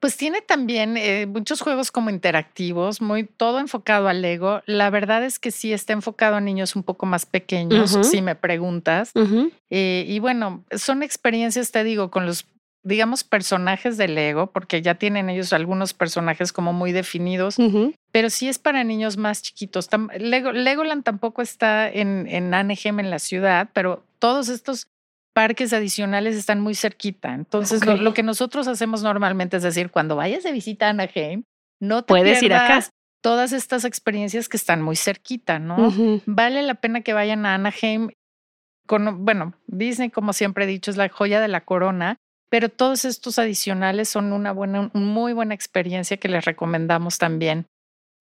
Pues 0.00 0.16
tiene 0.16 0.40
también 0.40 0.96
eh, 0.96 1.26
muchos 1.26 1.60
juegos 1.60 1.92
como 1.92 2.08
interactivos, 2.08 3.02
muy 3.02 3.24
todo 3.24 3.60
enfocado 3.60 4.08
al 4.08 4.22
Lego. 4.22 4.62
La 4.64 4.88
verdad 4.88 5.22
es 5.22 5.38
que 5.38 5.50
sí 5.50 5.74
está 5.74 5.92
enfocado 5.92 6.36
a 6.36 6.40
niños 6.40 6.74
un 6.74 6.82
poco 6.82 7.04
más 7.04 7.26
pequeños, 7.26 7.98
si 8.02 8.22
me 8.22 8.34
preguntas. 8.34 9.12
Eh, 9.68 10.06
y 10.08 10.18
bueno, 10.18 10.64
son 10.74 11.02
experiencias, 11.02 11.70
te 11.70 11.84
digo, 11.84 12.10
con 12.10 12.24
los, 12.24 12.46
digamos, 12.82 13.24
personajes 13.24 13.96
de 13.98 14.08
Lego, 14.08 14.48
porque 14.52 14.80
ya 14.82 14.94
tienen 14.94 15.28
ellos 15.28 15.52
algunos 15.52 15.92
personajes 15.94 16.52
como 16.52 16.72
muy 16.72 16.92
definidos, 16.92 17.58
pero 18.10 18.30
sí 18.30 18.48
es 18.48 18.58
para 18.58 18.84
niños 18.84 19.16
más 19.16 19.42
chiquitos. 19.42 19.90
Tam- 19.90 20.10
Lego, 20.18 20.52
Legoland 20.52 21.04
tampoco 21.04 21.42
está 21.42 21.88
en, 21.90 22.26
en 22.26 22.54
Anaheim, 22.54 23.00
en 23.00 23.10
la 23.10 23.18
ciudad, 23.18 23.68
pero 23.74 24.04
todos 24.18 24.48
estos 24.48 24.88
parques 25.34 25.72
adicionales 25.72 26.36
están 26.36 26.60
muy 26.60 26.74
cerquita. 26.74 27.32
Entonces, 27.34 27.84
lo, 27.84 28.14
que 28.14 28.22
nosotros 28.22 28.66
hacemos 28.66 29.02
normalmente 29.02 29.58
es 29.58 29.62
decir, 29.62 29.90
cuando 29.90 30.16
vayas 30.16 30.42
de 30.42 30.52
visita 30.52 30.86
a 30.86 30.90
Anaheim, 30.90 31.44
no 31.80 32.02
te 32.02 32.08
Puedes 32.08 32.42
ir 32.42 32.52
acá. 32.54 32.90
todas 33.22 33.52
estas 33.52 33.84
experiencias 33.84 34.48
que 34.48 34.56
están 34.56 34.80
muy 34.82 34.96
cerquita, 34.96 35.58
¿no? 35.58 35.76
Vale 36.26 36.62
la 36.62 36.74
pena 36.74 37.02
que 37.02 37.12
vayan 37.12 37.44
a 37.46 37.54
Anaheim. 37.54 38.08
Con, 38.86 39.24
bueno, 39.24 39.54
Disney, 39.66 40.10
como 40.10 40.32
siempre 40.32 40.64
he 40.64 40.66
dicho, 40.66 40.90
es 40.90 40.96
la 40.96 41.08
joya 41.08 41.40
de 41.40 41.48
la 41.48 41.60
corona, 41.64 42.16
pero 42.50 42.68
todos 42.68 43.04
estos 43.04 43.38
adicionales 43.38 44.08
son 44.08 44.32
una 44.32 44.52
buena, 44.52 44.90
muy 44.92 45.32
buena 45.32 45.54
experiencia 45.54 46.16
que 46.18 46.28
les 46.28 46.44
recomendamos 46.44 47.16
también. 47.18 47.66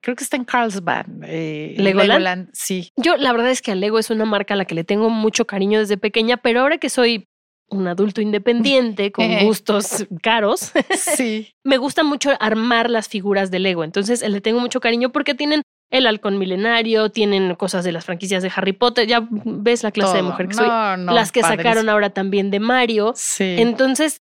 Creo 0.01 0.15
que 0.15 0.23
está 0.23 0.37
en 0.37 0.45
Carlsbad. 0.45 1.05
eh, 1.23 1.75
¿Legoland? 1.77 2.49
sí. 2.53 2.91
Yo 2.95 3.17
la 3.17 3.33
verdad 3.33 3.49
es 3.51 3.61
que 3.61 3.71
a 3.71 3.75
Lego 3.75 3.99
es 3.99 4.09
una 4.09 4.23
marca 4.25 4.53
a 4.53 4.57
la 4.57 4.63
que 4.65 4.75
le 4.75 4.85
tengo 4.85 5.09
mucho 5.09 5.45
cariño 5.45 5.79
desde 5.79 5.97
pequeña, 5.97 6.37
pero 6.37 6.61
ahora 6.61 6.77
que 6.77 6.89
soy 6.89 7.25
un 7.71 7.87
adulto 7.87 8.21
independiente 8.21 9.11
con 9.11 9.27
gustos 9.45 10.07
caros, 10.23 10.71
Sí. 10.95 11.51
me 11.65 11.77
gusta 11.77 12.03
mucho 12.03 12.31
armar 12.39 12.89
las 12.89 13.09
figuras 13.09 13.51
de 13.51 13.59
Lego. 13.59 13.83
Entonces 13.83 14.21
le 14.27 14.41
tengo 14.41 14.59
mucho 14.61 14.79
cariño 14.79 15.11
porque 15.11 15.35
tienen 15.35 15.63
el 15.91 16.07
halcón 16.07 16.37
milenario, 16.37 17.09
tienen 17.09 17.55
cosas 17.55 17.83
de 17.83 17.91
las 17.91 18.05
franquicias 18.05 18.43
de 18.43 18.51
Harry 18.55 18.73
Potter. 18.73 19.07
Ya 19.07 19.27
ves 19.29 19.83
la 19.83 19.91
clase 19.91 20.17
de 20.17 20.23
mujer 20.23 20.47
que 20.47 20.53
soy. 20.53 20.67
No, 20.67 21.13
las 21.13 21.31
que 21.31 21.41
sacaron 21.41 21.89
ahora 21.89 22.11
también 22.11 22.51
de 22.51 22.59
Mario. 22.59 23.13
Sí. 23.15 23.55
Entonces, 23.57 24.21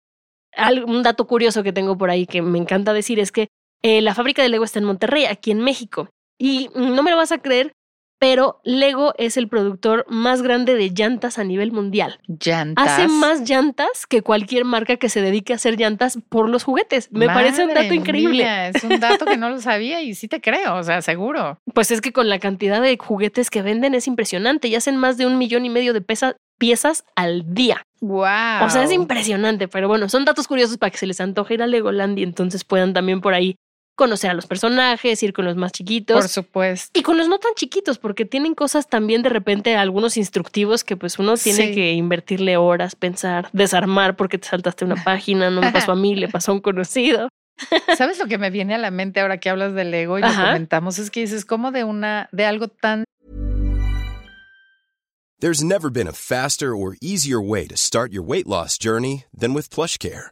un 0.86 1.04
dato 1.04 1.26
curioso 1.26 1.64
que 1.64 1.74
tengo 1.74 1.98
por 1.98 2.10
ahí 2.10 2.26
que 2.26 2.42
me 2.42 2.60
encanta 2.60 2.94
decir 2.94 3.20
es 3.20 3.32
que 3.32 3.48
Eh, 3.86 4.02
la 4.02 4.16
fábrica 4.16 4.42
de 4.42 4.48
Lego 4.48 4.64
está 4.64 4.80
en 4.80 4.86
Monterrey, 4.86 5.26
aquí 5.26 5.52
en 5.52 5.60
México. 5.60 6.08
Y 6.40 6.70
no 6.74 7.04
me 7.04 7.12
lo 7.12 7.18
vas 7.18 7.34
a 7.34 7.40
creer, 7.40 7.74
pero 8.24 8.62
Lego 8.64 9.14
es 9.18 9.36
el 9.36 9.50
productor 9.50 10.06
más 10.08 10.42
grande 10.42 10.76
de 10.76 10.92
llantas 10.92 11.38
a 11.40 11.44
nivel 11.44 11.74
mundial. 11.74 12.22
Llantas. 12.28 12.88
Hace 12.88 13.10
más 13.10 13.42
llantas 13.50 14.06
que 14.08 14.22
cualquier 14.22 14.64
marca 14.64 14.96
que 14.96 15.10
se 15.10 15.22
dedique 15.22 15.52
a 15.52 15.58
hacer 15.58 15.78
llantas 15.78 16.18
por 16.30 16.48
los 16.48 16.64
juguetes. 16.64 17.12
Me 17.12 17.26
parece 17.26 17.66
un 17.66 17.74
dato 17.74 17.94
increíble. 17.94 18.44
mía, 18.44 18.70
es 18.70 18.82
un 18.86 18.98
dato 19.02 19.26
que 19.26 19.36
no 19.36 19.50
lo 19.50 19.60
sabía 19.60 20.02
y 20.02 20.16
sí 20.16 20.30
te 20.30 20.40
creo, 20.40 20.76
o 20.78 20.84
sea, 20.84 21.02
seguro. 21.02 21.60
Pues 21.74 21.92
es 21.92 22.00
que 22.00 22.14
con 22.14 22.30
la 22.30 22.40
cantidad 22.40 22.82
de 22.82 22.98
juguetes 22.98 23.50
que 23.50 23.62
venden 23.62 23.94
es 23.94 24.08
impresionante 24.08 24.70
y 24.70 24.76
hacen 24.76 24.96
más 24.96 25.18
de 25.18 25.26
un 25.26 25.38
millón 25.38 25.66
y 25.66 25.70
medio 25.70 25.92
de 25.92 26.00
pesa- 26.00 26.38
piezas 26.58 27.04
al 27.18 27.54
día. 27.54 27.86
Wow. 28.00 28.66
O 28.66 28.70
sea, 28.70 28.84
es 28.84 28.92
impresionante, 28.94 29.68
pero 29.68 29.90
bueno, 29.90 30.08
son 30.08 30.24
datos 30.24 30.48
curiosos 30.48 30.78
para 30.78 30.92
que 30.92 30.98
se 30.98 31.08
les 31.08 31.20
antoje 31.20 31.56
ir 31.56 31.62
a 31.62 31.68
Legoland 31.68 32.18
y 32.20 32.24
entonces 32.24 32.64
puedan 32.64 32.94
también 32.94 33.20
por 33.20 33.34
ahí 33.34 33.58
conocer 33.96 34.32
a 34.32 34.34
los 34.34 34.48
personajes, 34.48 35.22
ir 35.24 35.34
con 35.34 35.46
los 35.46 35.56
más 35.56 35.72
chiquitos. 35.72 36.18
Por 36.20 36.28
supuesto. 36.30 37.00
Y 37.00 37.04
con 37.04 37.18
los 37.18 37.28
no 37.28 37.38
tan 37.40 37.54
chiquitos, 37.56 37.98
porque 38.00 38.26
tienen 38.26 38.56
cosas 38.56 38.88
también 38.90 39.22
de 39.22 39.30
repente, 39.30 39.76
algunos 39.76 40.18
instructivos 40.18 40.84
que 40.84 40.98
pues 40.98 41.20
uno 41.20 41.36
tiene 41.38 41.68
Sí. 41.70 41.76
que 41.76 41.94
invertirle 41.94 42.58
horas, 42.58 42.96
pensar, 42.96 43.50
desarmar 43.54 44.16
porque 44.16 44.38
te 44.38 44.48
saltaste 44.48 44.86
una 44.86 44.96
página, 45.04 45.50
no 45.50 45.62
me 45.62 45.72
pasó 45.72 45.92
a 45.92 45.96
mí, 45.96 46.16
le 46.16 46.28
pasó 46.28 46.52
a 46.52 46.56
un 46.56 46.62
conocido. 46.62 47.30
¿Sabes 47.98 48.18
lo 48.18 48.26
que 48.26 48.40
me 48.40 48.50
viene 48.50 48.74
a 48.74 48.80
la 48.80 48.90
mente 48.90 49.20
ahora 49.20 49.38
que 49.40 49.50
hablas 49.50 49.74
del 49.76 49.92
Lego 49.92 50.18
y 50.18 50.22
lo 50.22 50.28
Ajá. 50.28 50.46
comentamos? 50.48 50.98
Es 50.98 51.12
que 51.12 51.20
dices, 51.22 51.46
como 51.46 51.72
de 51.72 51.84
una, 51.84 52.30
de 52.32 52.46
algo 52.46 52.68
tan 52.68 53.04
There's 55.40 55.62
never 55.64 55.90
been 55.92 56.08
a 56.08 56.14
faster 56.14 56.74
or 56.74 56.96
easier 57.02 57.42
way 57.42 57.68
to 57.68 57.76
start 57.76 58.12
your 58.14 58.24
weight 58.24 58.48
loss 58.48 58.78
journey 58.78 59.26
than 59.38 59.54
with 59.54 59.70
PlushCare. 59.70 60.32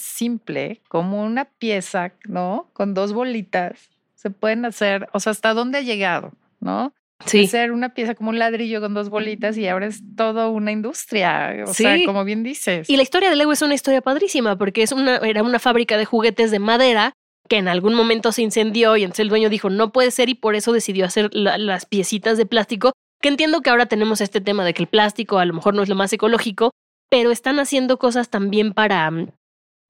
simple, 0.00 0.80
como 0.88 1.22
una 1.24 1.44
pieza, 1.46 2.12
¿no? 2.26 2.68
Con 2.72 2.94
dos 2.94 3.12
bolitas. 3.12 3.90
Se 4.14 4.30
pueden 4.30 4.64
hacer, 4.64 5.08
o 5.12 5.20
sea, 5.20 5.30
¿hasta 5.32 5.54
dónde 5.54 5.78
ha 5.78 5.82
llegado? 5.82 6.32
¿No? 6.60 6.92
Sí. 7.26 7.44
Hacer 7.44 7.72
una 7.72 7.94
pieza 7.94 8.14
como 8.14 8.30
un 8.30 8.38
ladrillo 8.38 8.80
con 8.80 8.94
dos 8.94 9.10
bolitas 9.10 9.56
y 9.56 9.66
ahora 9.66 9.86
es 9.86 10.02
todo 10.16 10.50
una 10.50 10.70
industria. 10.70 11.64
O 11.66 11.74
sea, 11.74 11.96
como 12.06 12.24
bien 12.24 12.42
dices. 12.44 12.88
Y 12.88 12.96
la 12.96 13.02
historia 13.02 13.28
de 13.30 13.36
Lego 13.36 13.52
es 13.52 13.62
una 13.62 13.74
historia 13.74 14.00
padrísima 14.00 14.56
porque 14.56 14.82
es 14.82 14.92
una, 14.92 15.16
era 15.18 15.42
una 15.42 15.58
fábrica 15.58 15.96
de 15.96 16.04
juguetes 16.04 16.50
de 16.52 16.58
madera 16.60 17.12
que 17.48 17.56
en 17.56 17.66
algún 17.68 17.94
momento 17.94 18.30
se 18.30 18.42
incendió 18.42 18.96
y 18.96 19.02
entonces 19.04 19.22
el 19.24 19.30
dueño 19.30 19.48
dijo 19.48 19.68
no 19.70 19.90
puede 19.90 20.10
ser 20.10 20.28
y 20.28 20.34
por 20.34 20.54
eso 20.54 20.72
decidió 20.72 21.06
hacer 21.06 21.30
la- 21.34 21.58
las 21.58 21.86
piecitas 21.86 22.36
de 22.38 22.44
plástico, 22.46 22.92
que 23.22 23.28
entiendo 23.28 23.62
que 23.62 23.70
ahora 23.70 23.86
tenemos 23.86 24.20
este 24.20 24.40
tema 24.40 24.64
de 24.64 24.74
que 24.74 24.82
el 24.82 24.88
plástico 24.88 25.38
a 25.38 25.44
lo 25.44 25.54
mejor 25.54 25.74
no 25.74 25.82
es 25.82 25.88
lo 25.88 25.94
más 25.96 26.12
ecológico, 26.12 26.70
pero 27.10 27.30
están 27.30 27.58
haciendo 27.58 27.98
cosas 27.98 28.28
también 28.28 28.74
para, 28.74 29.10
mm, 29.10 29.28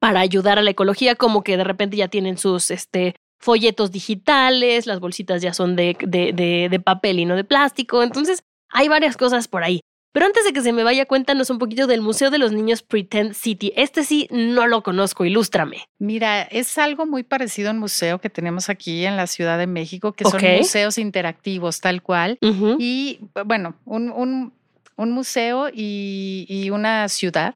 para 0.08 0.20
ayudar 0.20 0.58
a 0.58 0.62
la 0.62 0.70
ecología, 0.70 1.16
como 1.16 1.42
que 1.44 1.58
de 1.58 1.64
repente 1.64 1.98
ya 1.98 2.08
tienen 2.08 2.38
sus 2.38 2.70
este, 2.70 3.14
folletos 3.38 3.92
digitales, 3.92 4.86
las 4.86 5.00
bolsitas 5.00 5.42
ya 5.42 5.52
son 5.52 5.76
de, 5.76 5.96
de, 6.00 6.32
de, 6.32 6.68
de 6.70 6.80
papel 6.80 7.18
y 7.18 7.26
no 7.26 7.36
de 7.36 7.44
plástico, 7.44 8.02
entonces 8.02 8.40
hay 8.70 8.88
varias 8.88 9.18
cosas 9.18 9.48
por 9.48 9.64
ahí. 9.64 9.80
Pero 10.14 10.24
antes 10.24 10.44
de 10.46 10.54
que 10.54 10.62
se 10.62 10.72
me 10.72 10.82
vaya, 10.82 11.04
cuéntanos 11.04 11.50
un 11.50 11.58
poquito 11.58 11.86
del 11.86 12.00
Museo 12.00 12.30
de 12.30 12.38
los 12.38 12.52
Niños 12.52 12.82
Pretend 12.82 13.34
City. 13.34 13.74
Este 13.76 14.02
sí 14.02 14.26
no 14.30 14.66
lo 14.66 14.82
conozco, 14.82 15.26
ilústrame. 15.26 15.84
Mira, 15.98 16.40
es 16.42 16.78
algo 16.78 17.04
muy 17.04 17.22
parecido 17.22 17.68
a 17.68 17.72
un 17.72 17.78
museo 17.78 18.18
que 18.18 18.30
tenemos 18.30 18.70
aquí 18.70 19.04
en 19.04 19.16
la 19.18 19.26
Ciudad 19.26 19.58
de 19.58 19.66
México, 19.66 20.12
que 20.14 20.24
son 20.24 20.40
museos 20.60 20.96
interactivos, 20.96 21.80
tal 21.80 22.00
cual. 22.02 22.38
Y 22.80 23.20
bueno, 23.44 23.74
un, 23.84 24.10
un- 24.10 24.54
un 24.96 25.10
museo 25.12 25.68
y, 25.72 26.46
y 26.48 26.70
una 26.70 27.08
ciudad 27.10 27.52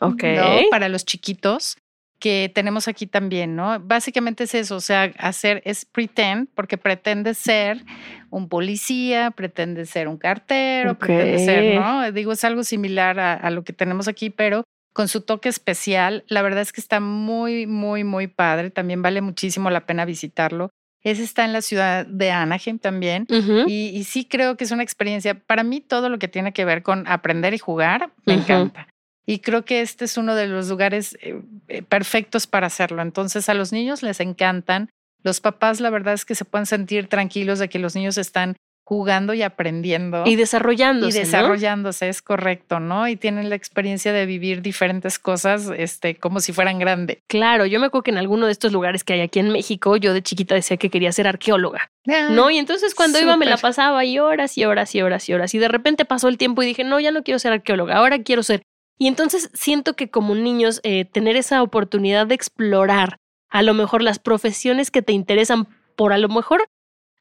Ok. 0.00 0.24
¿no? 0.24 0.58
Para 0.70 0.88
los 0.88 1.04
chiquitos 1.04 1.76
que 2.22 2.52
tenemos 2.54 2.86
aquí 2.86 3.08
también, 3.08 3.56
¿no? 3.56 3.80
Básicamente 3.80 4.44
es 4.44 4.54
eso, 4.54 4.76
o 4.76 4.80
sea, 4.80 5.12
hacer 5.18 5.60
es 5.64 5.84
pretend, 5.84 6.48
porque 6.54 6.78
pretende 6.78 7.34
ser 7.34 7.84
un 8.30 8.48
policía, 8.48 9.32
pretende 9.32 9.86
ser 9.86 10.06
un 10.06 10.18
cartero, 10.18 10.96
pretende 10.96 11.38
ser. 11.40 11.74
¿no? 11.74 12.12
Digo, 12.12 12.30
es 12.30 12.44
algo 12.44 12.62
similar 12.62 13.18
a, 13.18 13.34
a 13.34 13.50
lo 13.50 13.64
que 13.64 13.72
tenemos 13.72 14.06
aquí, 14.06 14.30
pero 14.30 14.62
con 14.92 15.08
su 15.08 15.22
toque 15.22 15.48
especial. 15.48 16.22
La 16.28 16.42
verdad 16.42 16.60
es 16.60 16.72
que 16.72 16.80
está 16.80 17.00
muy, 17.00 17.66
muy, 17.66 18.04
muy 18.04 18.28
padre. 18.28 18.70
También 18.70 19.02
vale 19.02 19.20
muchísimo 19.20 19.68
la 19.68 19.84
pena 19.84 20.04
visitarlo. 20.04 20.70
Ese 21.02 21.24
está 21.24 21.44
en 21.44 21.52
la 21.52 21.60
ciudad 21.60 22.06
de 22.06 22.30
Anaheim 22.30 22.78
también. 22.78 23.26
Ujú. 23.30 23.64
Y, 23.66 23.88
y 23.88 24.04
sí 24.04 24.26
creo 24.26 24.56
que 24.56 24.62
es 24.62 24.70
una 24.70 24.84
experiencia, 24.84 25.34
para 25.34 25.64
mí 25.64 25.80
todo 25.80 26.08
lo 26.08 26.20
que 26.20 26.28
tiene 26.28 26.52
que 26.52 26.64
ver 26.64 26.84
con 26.84 27.08
aprender 27.08 27.52
y 27.52 27.58
jugar, 27.58 28.12
me 28.26 28.34
Ujú. 28.34 28.42
encanta. 28.44 28.86
Y 29.24 29.38
creo 29.38 29.64
que 29.64 29.82
este 29.82 30.04
es 30.04 30.16
uno 30.16 30.34
de 30.34 30.48
los 30.48 30.68
lugares 30.68 31.16
eh, 31.22 31.40
perfectos 31.88 32.46
para 32.46 32.66
hacerlo. 32.66 33.02
Entonces 33.02 33.48
a 33.48 33.54
los 33.54 33.72
niños 33.72 34.02
les 34.02 34.20
encantan. 34.20 34.90
Los 35.22 35.40
papás 35.40 35.80
la 35.80 35.90
verdad 35.90 36.14
es 36.14 36.24
que 36.24 36.34
se 36.34 36.44
pueden 36.44 36.66
sentir 36.66 37.08
tranquilos 37.08 37.58
de 37.58 37.68
que 37.68 37.78
los 37.78 37.94
niños 37.94 38.18
están 38.18 38.56
jugando 38.84 39.32
y 39.32 39.42
aprendiendo. 39.42 40.24
Y 40.26 40.36
desarrollándose. 40.36 41.18
Y 41.18 41.20
¿no? 41.20 41.26
desarrollándose, 41.26 42.08
es 42.08 42.20
correcto, 42.20 42.80
¿no? 42.80 43.08
Y 43.08 43.16
tienen 43.16 43.48
la 43.48 43.54
experiencia 43.54 44.12
de 44.12 44.26
vivir 44.26 44.60
diferentes 44.60 45.18
cosas 45.18 45.70
este, 45.76 46.16
como 46.16 46.40
si 46.40 46.52
fueran 46.52 46.78
grandes. 46.78 47.18
Claro, 47.28 47.64
yo 47.64 47.80
me 47.80 47.86
acuerdo 47.86 48.02
que 48.02 48.10
en 48.10 48.18
alguno 48.18 48.46
de 48.46 48.52
estos 48.52 48.72
lugares 48.72 49.04
que 49.04 49.14
hay 49.14 49.20
aquí 49.20 49.38
en 49.38 49.50
México, 49.50 49.96
yo 49.96 50.12
de 50.12 50.22
chiquita 50.22 50.54
decía 50.54 50.76
que 50.76 50.90
quería 50.90 51.12
ser 51.12 51.26
arqueóloga, 51.26 51.90
¿no? 52.30 52.50
Y 52.50 52.58
entonces 52.58 52.94
cuando 52.94 53.20
iba 53.20 53.36
me 53.36 53.46
la 53.46 53.56
pasaba 53.56 54.04
y 54.04 54.18
horas 54.18 54.58
y 54.58 54.64
horas 54.64 54.94
y 54.94 55.02
horas 55.02 55.28
y 55.28 55.32
horas. 55.32 55.54
Y 55.54 55.58
de 55.58 55.68
repente 55.68 56.04
pasó 56.04 56.28
el 56.28 56.36
tiempo 56.36 56.62
y 56.62 56.66
dije, 56.66 56.84
no, 56.84 56.98
ya 57.00 57.12
no 57.12 57.22
quiero 57.22 57.38
ser 57.38 57.52
arqueóloga, 57.52 57.96
ahora 57.96 58.22
quiero 58.22 58.42
ser. 58.42 58.62
Y 59.02 59.08
entonces 59.08 59.50
siento 59.52 59.96
que 59.96 60.10
como 60.10 60.36
niños, 60.36 60.80
eh, 60.84 61.04
tener 61.04 61.34
esa 61.34 61.60
oportunidad 61.64 62.28
de 62.28 62.36
explorar 62.36 63.16
a 63.50 63.62
lo 63.62 63.74
mejor 63.74 64.00
las 64.00 64.20
profesiones 64.20 64.92
que 64.92 65.02
te 65.02 65.12
interesan 65.12 65.66
por 65.96 66.12
a 66.12 66.18
lo 66.18 66.28
mejor 66.28 66.66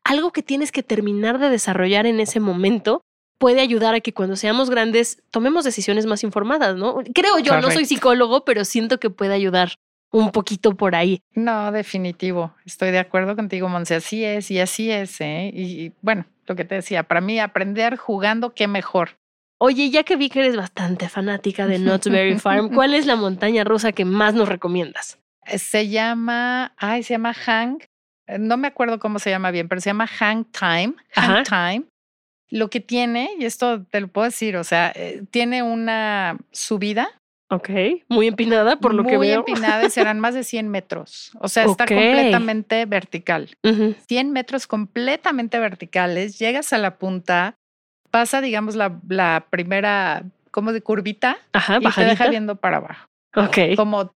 algo 0.03 0.31
que 0.31 0.43
tienes 0.43 0.71
que 0.71 0.83
terminar 0.83 1.39
de 1.39 1.49
desarrollar 1.49 2.05
en 2.05 2.19
ese 2.19 2.39
momento 2.39 3.01
puede 3.39 3.61
ayudar 3.61 3.95
a 3.95 3.99
que 3.99 4.13
cuando 4.13 4.35
seamos 4.35 4.69
grandes 4.69 5.23
tomemos 5.31 5.65
decisiones 5.65 6.05
más 6.05 6.23
informadas, 6.23 6.75
¿no? 6.75 6.97
Creo 7.15 7.39
yo, 7.39 7.59
no 7.59 7.71
soy 7.71 7.85
psicólogo, 7.85 8.45
pero 8.45 8.63
siento 8.63 8.99
que 8.99 9.09
puede 9.09 9.33
ayudar 9.33 9.73
un 10.11 10.31
poquito 10.31 10.77
por 10.77 10.93
ahí. 10.93 11.23
No, 11.33 11.71
definitivo. 11.71 12.53
Estoy 12.63 12.91
de 12.91 12.99
acuerdo 12.99 13.35
contigo, 13.35 13.69
Monse. 13.69 13.95
Así 13.95 14.23
es 14.23 14.51
y 14.51 14.59
así 14.59 14.91
es. 14.91 15.19
¿eh? 15.19 15.49
Y, 15.51 15.63
y, 15.63 15.93
bueno, 16.03 16.27
lo 16.45 16.55
que 16.55 16.63
te 16.63 16.75
decía, 16.75 17.01
para 17.01 17.21
mí 17.21 17.39
aprender 17.39 17.97
jugando, 17.97 18.53
qué 18.53 18.67
mejor. 18.67 19.17
Oye, 19.63 19.91
ya 19.91 20.01
que 20.03 20.15
vi 20.15 20.29
que 20.29 20.39
eres 20.39 20.55
bastante 20.55 21.07
fanática 21.07 21.67
de 21.67 21.77
Knott's 21.77 22.09
Berry 22.09 22.39
Farm, 22.39 22.69
¿cuál 22.73 22.95
es 22.95 23.05
la 23.05 23.15
montaña 23.15 23.63
rusa 23.63 23.91
que 23.91 24.05
más 24.05 24.33
nos 24.33 24.49
recomiendas? 24.49 25.19
Se 25.45 25.87
llama, 25.87 26.73
ay, 26.77 27.03
se 27.03 27.13
llama 27.13 27.33
Hang. 27.33 27.77
eh, 28.27 28.39
No 28.39 28.57
me 28.57 28.67
acuerdo 28.67 28.97
cómo 28.99 29.19
se 29.19 29.29
llama 29.29 29.51
bien, 29.51 29.67
pero 29.67 29.79
se 29.79 29.89
llama 29.91 30.07
Hang 30.07 30.45
Time. 30.45 30.93
Hang 31.13 31.43
Time. 31.43 31.83
Lo 32.49 32.69
que 32.71 32.79
tiene, 32.79 33.29
y 33.39 33.45
esto 33.45 33.83
te 33.85 34.01
lo 34.01 34.07
puedo 34.07 34.25
decir, 34.25 34.57
o 34.57 34.63
sea, 34.63 34.91
eh, 34.95 35.23
tiene 35.29 35.61
una 35.63 36.37
subida 36.51 37.09
Ok, 37.51 37.69
muy 38.09 38.27
empinada 38.27 38.77
por 38.77 38.93
lo 38.93 39.03
que 39.05 39.17
muy 39.17 39.27
veo. 39.27 39.39
empinada 39.39 39.85
y 39.85 39.89
serán 39.91 40.19
más 40.19 40.33
de 40.33 40.43
100 40.43 40.69
metros. 40.69 41.31
O 41.39 41.49
sea, 41.49 41.65
está 41.65 41.85
completamente 41.85 42.85
vertical. 42.85 43.49
Ujú. 43.63 43.93
100 44.07 44.31
metros 44.31 44.65
completamente 44.67 45.59
verticales, 45.59 46.39
llegas 46.39 46.71
a 46.73 46.77
la 46.77 46.97
punta, 46.97 47.55
pasa, 48.11 48.41
digamos, 48.41 48.75
la, 48.75 48.99
la 49.09 49.45
primera, 49.49 50.23
como 50.51 50.73
de 50.73 50.81
curvita, 50.81 51.37
Ajá, 51.53 51.79
y 51.81 51.89
te 51.89 52.03
deja 52.03 52.27
viendo 52.29 52.55
para 52.57 52.77
abajo. 52.77 53.07
Ok. 53.35 53.75
Como 53.77 54.13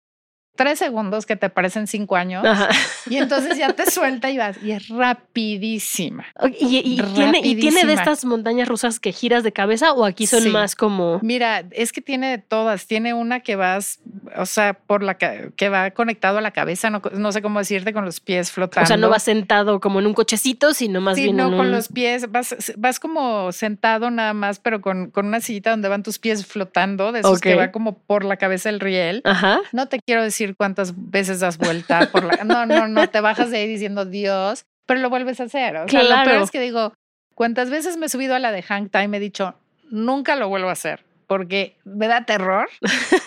tres 0.55 0.79
segundos 0.79 1.25
que 1.25 1.35
te 1.37 1.49
parecen 1.49 1.87
cinco 1.87 2.15
años 2.15 2.45
Ajá. 2.45 2.69
y 3.09 3.17
entonces 3.17 3.57
ya 3.57 3.73
te 3.73 3.91
suelta 3.91 4.31
y 4.31 4.37
vas 4.37 4.63
y 4.63 4.73
es 4.73 4.89
rapidísima. 4.89 6.27
Y, 6.61 7.01
tiene, 7.15 7.41
y 7.43 7.57
tiene 7.57 7.85
de 7.85 7.95
estas 7.95 8.25
montañas 8.25 8.69
rusas 8.69 9.01
que 9.01 9.13
giras 9.13 9.45
de 9.45 9.53
cabeza 9.53 9.93
o 9.93 10.05
aquí 10.05 10.27
son 10.27 10.43
Sí. 10.43 10.49
más 10.51 10.75
como. 10.77 11.21
Mira, 11.23 11.65
es 11.71 11.93
que 11.93 12.01
tiene 12.03 12.31
de 12.31 12.39
todas. 12.39 12.87
Tiene 12.87 13.15
una 13.15 13.41
que 13.41 13.57
vas, 13.57 14.01
o 14.37 14.47
sea, 14.47 14.75
por 14.75 15.03
la 15.03 15.15
ca- 15.15 15.51
que 15.57 15.69
va 15.69 15.91
conectado 15.91 16.39
a 16.39 16.41
la 16.41 16.51
cabeza, 16.51 16.91
no, 16.91 17.03
no 17.15 17.33
sé 17.33 17.43
cómo 17.43 17.59
decirte, 17.59 17.93
con 17.93 18.05
los 18.05 18.21
pies 18.21 18.51
flotando. 18.51 18.85
O 18.85 18.87
sea, 18.87 18.97
no 18.97 19.09
vas 19.11 19.23
sentado 19.23 19.81
como 19.81 20.01
en 20.01 20.07
un 20.07 20.15
cochecito, 20.15 20.75
sino 20.75 21.01
más 21.01 21.17
sí, 21.17 21.25
bien 21.25 21.37
no, 21.37 21.49
en 21.49 21.57
con 21.57 21.67
un- 21.67 21.73
los 21.73 21.89
pies, 21.89 22.31
vas, 22.31 22.55
vas 22.77 22.99
como 23.01 23.53
sentado 23.53 24.11
nada 24.11 24.33
más, 24.35 24.59
pero 24.59 24.81
con, 24.81 25.11
con 25.11 25.27
una 25.27 25.41
sillita 25.41 25.71
donde 25.71 25.89
van 25.89 26.03
tus 26.03 26.19
pies 26.19 26.47
flotando, 26.47 27.13
de 27.13 27.21
esos 27.21 27.41
que 27.41 27.55
Ok. 27.55 27.61
va 27.61 27.71
como 27.73 27.99
por 27.99 28.25
la 28.25 28.37
cabeza 28.37 28.69
el 28.69 28.81
riel. 28.81 29.21
Ajá. 29.25 29.61
No 29.73 29.89
te 29.89 29.99
quiero 30.01 30.23
decir 30.23 30.57
cuántas 30.57 30.93
veces 31.11 31.41
das 31.41 31.59
vuelta 31.59 32.09
por 32.13 32.25
la. 32.25 32.45
No, 32.45 32.67
no, 32.67 32.89
no, 32.89 33.09
te 33.09 33.21
bajas 33.21 33.51
de 33.51 33.59
ahí 33.59 33.69
diciendo 33.69 34.05
Dios, 34.05 34.65
pero 34.87 35.01
lo 35.01 35.11
vuelves 35.11 35.41
a 35.41 35.45
hacer. 35.45 35.77
O 35.77 35.89
sea, 35.89 36.03
lo 36.03 36.09
peor 36.09 36.25
Claro. 36.25 36.45
es 36.45 36.51
que 36.51 36.61
digo, 36.61 36.93
cuántas 37.35 37.71
veces 37.71 37.97
me 37.97 38.07
he 38.07 38.09
subido 38.09 38.35
a 38.35 38.39
la 38.39 38.53
de 38.53 38.63
Hang 38.63 38.89
Time, 38.89 39.17
he 39.17 39.21
dicho, 39.21 39.55
nunca 39.91 40.37
lo 40.37 40.49
vuelvo 40.49 40.69
a 40.69 40.73
hacer 40.73 41.05
porque 41.33 41.77
me 41.85 42.09
da 42.09 42.25
terror. 42.27 42.69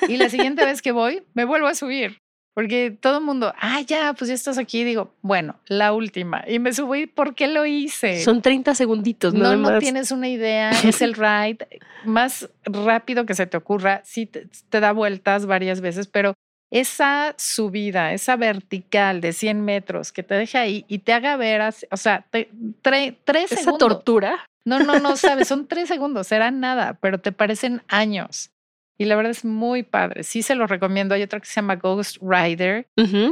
Y 0.08 0.18
la 0.18 0.30
siguiente 0.30 0.64
vez 0.64 0.82
que 0.84 0.92
voy, 0.92 1.24
me 1.34 1.44
vuelvo 1.46 1.66
a 1.68 1.74
subir. 1.74 2.20
Porque 2.54 2.96
todo 3.02 3.18
el 3.18 3.24
mundo, 3.26 3.52
ah, 3.60 3.82
ya, 3.82 4.14
pues 4.14 4.30
ya 4.30 4.34
estás 4.36 4.58
aquí. 4.58 4.84
Digo, 4.84 5.12
bueno, 5.22 5.60
la 5.68 5.92
última. 5.92 6.44
Y 6.48 6.60
me 6.60 6.72
subí, 6.72 7.06
¿por 7.08 7.34
qué 7.36 7.48
lo 7.48 7.66
hice? 7.66 8.24
Son 8.24 8.42
30 8.42 8.76
segunditos, 8.76 9.34
no, 9.34 9.56
no 9.58 9.72
más. 9.72 9.80
tienes 9.80 10.12
una 10.12 10.30
idea. 10.30 10.70
Es 10.86 11.02
el 11.02 11.16
ride 11.16 11.68
más 12.06 12.48
rápido 12.64 13.26
que 13.26 13.34
se 13.34 13.48
te 13.48 13.58
ocurra. 13.58 14.02
Sí, 14.06 14.26
te, 14.28 14.48
te 14.70 14.80
da 14.80 14.92
vueltas 14.94 15.48
varias 15.48 15.82
veces, 15.82 16.08
pero 16.08 16.34
esa 16.72 17.34
subida, 17.38 18.14
esa 18.14 18.36
vertical 18.38 19.20
de 19.22 19.34
100 19.34 19.62
metros 19.62 20.12
que 20.12 20.24
te 20.24 20.36
deja 20.36 20.62
ahí 20.62 20.86
y 20.88 21.00
te 21.00 21.12
haga 21.14 21.36
ver, 21.38 21.62
o 21.92 21.98
sea, 21.98 22.26
te- 22.30 22.50
tre- 22.82 23.18
tres 23.26 23.52
Esa 23.52 23.64
segundos. 23.64 23.90
tortura. 23.90 24.46
No, 24.66 24.80
no, 24.80 25.00
no, 25.00 25.16
sabes, 25.16 25.48
son 25.48 25.68
tres 25.68 25.88
segundos, 25.88 26.28
será 26.28 26.52
nada, 26.52 26.98
pero 27.00 27.20
te 27.20 27.32
parecen 27.32 27.84
años. 27.88 28.52
Y 28.98 29.06
la 29.06 29.16
verdad 29.16 29.32
es 29.32 29.44
muy 29.44 29.84
padre. 29.84 30.24
Sí 30.24 30.42
se 30.42 30.56
lo 30.56 30.68
recomiendo. 30.68 31.16
Hay 31.16 31.22
otra 31.22 31.40
que 31.40 31.48
se 31.48 31.56
llama 31.56 31.76
Ghost 31.76 32.18
Rider, 32.22 32.88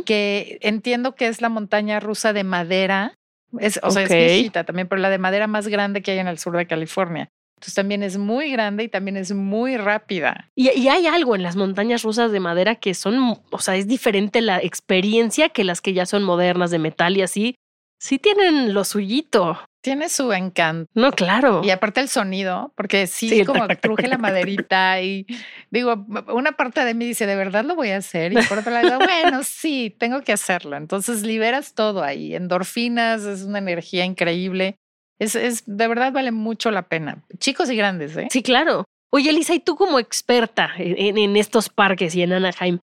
que 0.06 0.60
entiendo 0.62 1.16
que 1.16 1.28
es 1.28 1.42
la 1.42 1.50
montaña 1.50 2.00
rusa 2.00 2.34
de 2.34 2.44
madera. 2.44 3.18
Es, 3.60 3.80
o 3.82 3.92
sea, 3.92 4.04
es 4.04 4.10
viejita 4.10 4.66
también, 4.66 4.88
pero 4.88 5.02
la 5.02 5.10
de 5.10 5.20
madera 5.20 5.48
más 5.48 5.68
grande 5.68 6.02
que 6.02 6.12
hay 6.12 6.20
en 6.20 6.28
el 6.28 6.38
sur 6.38 6.58
de 6.58 6.68
California. 6.68 7.30
Entonces 7.56 7.76
también 7.76 8.04
es 8.04 8.18
muy 8.18 8.52
grande 8.52 8.84
y 8.84 8.90
también 8.90 9.16
es 9.16 9.32
muy 9.32 9.78
rápida. 9.78 10.50
Y, 10.54 10.70
y 10.72 10.90
hay 10.90 11.08
algo 11.08 11.34
en 11.34 11.44
las 11.44 11.56
montañas 11.56 12.04
rusas 12.04 12.34
de 12.34 12.42
madera 12.42 12.76
que 12.76 12.94
son, 12.94 13.40
o 13.50 13.60
sea, 13.60 13.78
es 13.78 13.88
diferente 13.88 14.42
la 14.42 14.58
experiencia 14.62 15.48
que 15.48 15.64
las 15.64 15.80
que 15.80 15.94
ya 15.94 16.06
son 16.06 16.24
modernas 16.24 16.72
de 16.72 16.80
metal 16.80 17.16
y 17.16 17.22
así. 17.22 17.56
Sí 18.04 18.20
tienen 18.20 18.74
lo 18.74 18.84
suyito. 18.84 19.58
Tiene 19.82 20.10
su 20.10 20.34
encanto. 20.34 20.92
No, 20.94 21.14
claro. 21.14 21.62
Y 21.64 21.70
aparte 21.70 22.02
el 22.02 22.10
sonido, 22.10 22.74
porque 22.76 23.08
sí, 23.08 23.30
Sí, 23.30 23.46
como 23.46 23.66
cruje 23.82 24.10
la 24.10 24.18
maderita 24.18 25.02
y 25.02 25.26
digo, 25.72 26.06
una 26.28 26.52
parte 26.52 26.84
de 26.84 26.96
mí 26.96 27.06
dice, 27.06 27.26
¿de 27.26 27.38
verdad 27.38 27.64
lo 27.64 27.78
voy 27.78 27.92
a 27.92 27.98
hacer? 27.98 28.34
Y 28.34 28.42
por 28.48 28.58
otro 28.60 28.74
lado, 28.74 29.00
bueno, 29.00 29.44
sí, 29.44 29.96
tengo 29.98 30.22
que 30.22 30.34
hacerlo. 30.34 30.76
Entonces 30.76 31.24
liberas 31.24 31.76
todo 31.76 32.04
ahí, 32.04 32.36
endorfinas, 32.36 33.24
es 33.24 33.44
una 33.44 33.60
energía 33.60 34.04
increíble. 34.04 34.76
Es, 35.18 35.36
es, 35.36 35.64
de 35.66 35.88
verdad 35.88 36.12
vale 36.12 36.34
mucho 36.34 36.72
la 36.72 36.90
pena. 36.90 37.24
Chicos 37.38 37.70
y 37.70 37.78
grandes, 37.78 38.18
¿eh? 38.18 38.28
Sí, 38.30 38.44
claro. 38.44 38.84
Oye, 39.14 39.30
Elisa, 39.30 39.54
y 39.54 39.62
tú 39.62 39.78
como 39.78 39.98
experta 39.98 40.72
en, 40.78 41.18
en 41.18 41.38
estos 41.38 41.70
parques 41.70 42.14
y 42.16 42.24
en 42.24 42.34
Anaheim, 42.34 42.80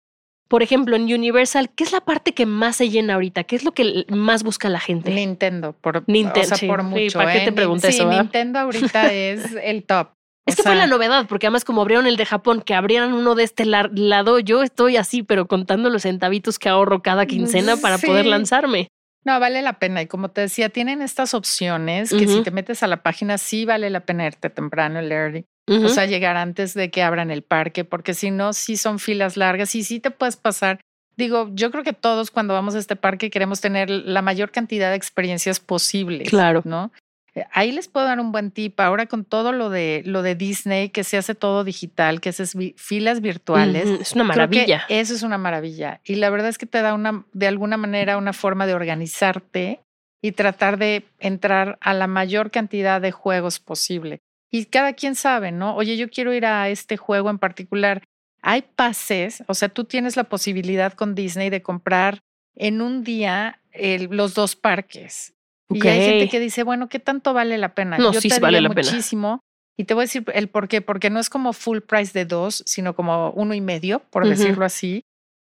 por 0.48 0.64
ejemplo, 0.64 0.96
en 0.96 1.04
Universal, 1.04 1.70
¿qué 1.76 1.84
es 1.84 1.92
la 1.92 2.02
parte 2.02 2.34
que 2.34 2.46
más 2.46 2.78
se 2.78 2.90
llena 2.90 3.16
ahorita? 3.16 3.44
¿Qué 3.44 3.56
es 3.56 3.64
lo 3.64 3.74
que 3.74 4.06
más 4.10 4.44
busca 4.44 4.70
la 4.70 4.80
gente? 4.80 5.12
Nintendo, 5.12 5.74
por, 5.74 6.04
Nintendo, 6.08 6.42
o 6.42 6.44
sea, 6.44 6.58
sí, 6.58 6.68
por 6.68 6.82
sí, 6.82 6.88
mucho. 6.88 7.20
¿para 7.20 7.34
qué 7.34 7.40
¿eh? 7.40 7.46
te 7.46 7.52
pregunté 7.52 7.92
sí, 7.92 7.98
eso, 7.98 8.08
verdad? 8.08 8.24
Nintendo 8.24 8.60
ahorita 8.60 9.12
es 9.14 9.56
el 9.62 9.84
top. 9.84 10.10
Es 10.46 10.54
O 10.54 10.58
que 10.58 10.64
fue 10.64 10.76
la 10.76 10.88
novedad, 10.88 11.26
porque 11.28 11.48
además 11.48 11.66
como 11.66 11.82
abrieron 11.82 12.08
el 12.08 12.16
de 12.16 12.26
Japón, 12.26 12.62
que 12.62 12.74
abrieran 12.74 13.14
uno 13.14 13.36
de 13.36 13.44
este 13.44 13.66
lado, 13.66 14.40
yo 14.40 14.64
estoy 14.64 14.96
así, 14.96 15.22
pero 15.22 15.48
contando 15.48 15.90
los 15.90 16.04
centavitos 16.04 16.58
que 16.58 16.70
ahorro 16.70 17.02
cada 17.02 17.26
quincena 17.26 17.76
para 17.76 17.98
poder 17.98 18.26
lanzarme. 18.26 18.88
No, 19.26 19.42
vale 19.42 19.62
la 19.62 19.74
pena. 19.74 20.02
Y 20.02 20.08
como 20.08 20.30
te 20.30 20.40
decía, 20.40 20.70
tienen 20.70 21.02
estas 21.02 21.34
opciones 21.34 22.12
que 22.12 22.28
si 22.30 22.44
te 22.44 22.52
metes 22.52 22.82
a 22.82 22.88
la 22.88 23.04
página, 23.04 23.38
sí 23.38 23.66
vale 23.66 23.90
la 23.90 24.06
pena 24.06 24.26
irte 24.26 24.50
temprano, 24.50 25.00
el 25.00 25.12
early. 25.12 25.46
Ujú. 25.68 25.86
O 25.86 25.90
sea, 25.90 26.06
llegar 26.06 26.38
antes 26.38 26.74
de 26.74 26.90
que 26.90 27.04
abran 27.04 27.30
el 27.30 27.42
parque, 27.44 27.84
porque 27.84 28.14
si 28.14 28.32
no, 28.32 28.54
sí 28.54 28.78
son 28.78 29.00
filas 29.00 29.36
largas 29.38 29.76
y 29.76 29.84
sí 29.84 30.00
te 30.00 30.12
puedes 30.12 30.38
pasar. 30.38 30.80
Digo, 31.18 31.50
yo 31.54 31.72
creo 31.72 31.84
que 31.84 31.94
todos 31.94 32.32
cuando 32.32 32.54
vamos 32.54 32.76
a 32.76 32.80
este 32.80 32.96
parque 32.96 33.30
queremos 33.30 33.60
tener 33.60 33.90
la 33.90 34.22
mayor 34.22 34.52
cantidad 34.52 34.92
de 34.92 34.96
experiencias 34.96 35.60
posibles. 35.60 36.30
Claro. 36.30 36.62
¿No? 36.64 36.92
Eh, 37.36 37.44
Ahí 37.52 37.72
les 37.72 37.88
puedo 37.88 38.06
dar 38.06 38.20
un 38.20 38.32
buen 38.32 38.52
tip. 38.52 38.80
Ahora 38.80 39.08
con 39.08 39.26
todo 39.26 39.52
lo 39.52 39.70
de 39.70 40.04
lo 40.06 40.22
de 40.22 40.36
Disney, 40.36 40.90
que 40.90 41.04
se 41.04 41.18
hace 41.18 41.34
todo 41.36 41.64
digital, 41.64 42.22
que 42.22 42.30
es 42.30 42.56
vi- 42.56 42.76
filas 42.78 43.20
virtuales. 43.22 43.90
Es 43.90 44.14
una 44.14 44.24
Creo 44.32 44.50
que 44.50 44.58
maravilla. 44.60 44.86
eso 44.90 45.14
es 45.16 45.24
una 45.24 45.38
maravilla. 45.40 46.02
Y 46.06 46.16
la 46.16 46.30
verdad 46.30 46.50
es 46.50 46.58
que 46.60 46.66
te 46.68 46.82
da 46.82 46.94
una, 46.94 47.26
de 47.34 47.48
alguna 47.48 47.78
manera, 47.78 48.18
una 48.18 48.32
forma 48.34 48.68
de 48.68 48.74
organizarte 48.76 49.82
y 50.22 50.32
tratar 50.34 50.78
de 50.78 51.04
entrar 51.20 51.78
a 51.82 51.94
la 51.94 52.08
mayor 52.08 52.52
cantidad 52.52 53.02
de 53.02 53.12
juegos 53.12 53.60
posible. 53.60 54.20
Y 54.52 54.66
cada 54.66 54.94
quien 54.94 55.16
sabe, 55.16 55.52
¿no? 55.52 55.76
Oye, 55.76 55.98
yo 55.98 56.10
quiero 56.10 56.34
ir 56.34 56.46
a 56.46 56.70
este 56.70 56.98
juego 56.98 57.30
en 57.30 57.38
particular. 57.40 58.04
Hay 58.42 58.62
pases, 58.62 59.44
o 59.48 59.54
sea, 59.54 59.70
tú 59.70 59.84
tienes 59.84 60.16
la 60.16 60.24
posibilidad 60.26 60.94
con 60.94 61.16
Disney 61.16 61.50
de 61.50 61.62
comprar 61.62 62.20
en 62.56 62.82
un 62.82 63.04
día 63.04 63.60
el- 63.72 64.06
los 64.12 64.34
dos 64.34 64.56
parques. 64.56 65.34
Y 65.70 65.86
hay 65.88 66.02
gente 66.02 66.30
que 66.30 66.40
dice, 66.40 66.64
bueno, 66.64 66.88
¿qué 66.88 67.00
tanto 67.00 67.34
vale 67.34 67.58
la 67.58 67.74
pena? 67.76 67.98
No, 67.98 68.14
Yo 68.14 68.22
sí 68.22 68.30
te 68.30 68.40
vale 68.40 68.62
la 68.62 68.70
pena. 68.70 68.90
muchísimo. 68.90 69.42
Y 69.78 69.84
te 69.84 69.94
voy 69.94 70.04
a 70.04 70.06
decir 70.06 70.24
el 70.34 70.48
por 70.48 70.68
qué, 70.70 70.82
porque 70.82 71.10
no 71.10 71.20
es 71.20 71.30
como 71.30 71.52
full 71.54 71.80
price 71.82 72.14
de 72.18 72.26
dos, 72.26 72.64
sino 72.66 72.96
como 72.96 73.32
uno 73.32 73.54
y 73.54 73.62
medio, 73.62 74.00
por 74.10 74.24
decirlo 74.28 74.66
así. 74.66 75.04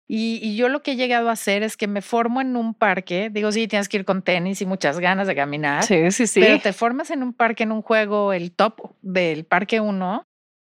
Y, 0.06 0.38
y 0.42 0.56
yo 0.56 0.68
lo 0.68 0.82
que 0.82 0.92
he 0.92 0.96
llegado 0.96 1.30
a 1.30 1.32
hacer 1.32 1.62
es 1.62 1.76
que 1.78 1.86
me 1.86 2.02
formo 2.02 2.40
en 2.42 2.56
un 2.56 2.74
parque, 2.74 3.30
digo, 3.32 3.50
sí, 3.52 3.66
tienes 3.68 3.88
que 3.88 3.96
ir 3.96 4.04
con 4.04 4.20
tenis 4.22 4.60
y 4.60 4.66
muchas 4.66 5.00
ganas 5.00 5.26
de 5.26 5.34
caminar, 5.34 5.84
Sí, 5.84 6.10
sí, 6.10 6.26
sí. 6.26 6.40
pero 6.40 6.58
te 6.60 6.72
formas 6.74 7.10
en 7.10 7.22
un 7.22 7.32
parque, 7.32 7.62
en 7.62 7.72
un 7.72 7.80
juego, 7.80 8.32
el 8.34 8.52
top 8.52 8.92
del 9.00 9.44
parque 9.46 9.80
1, 9.80 10.24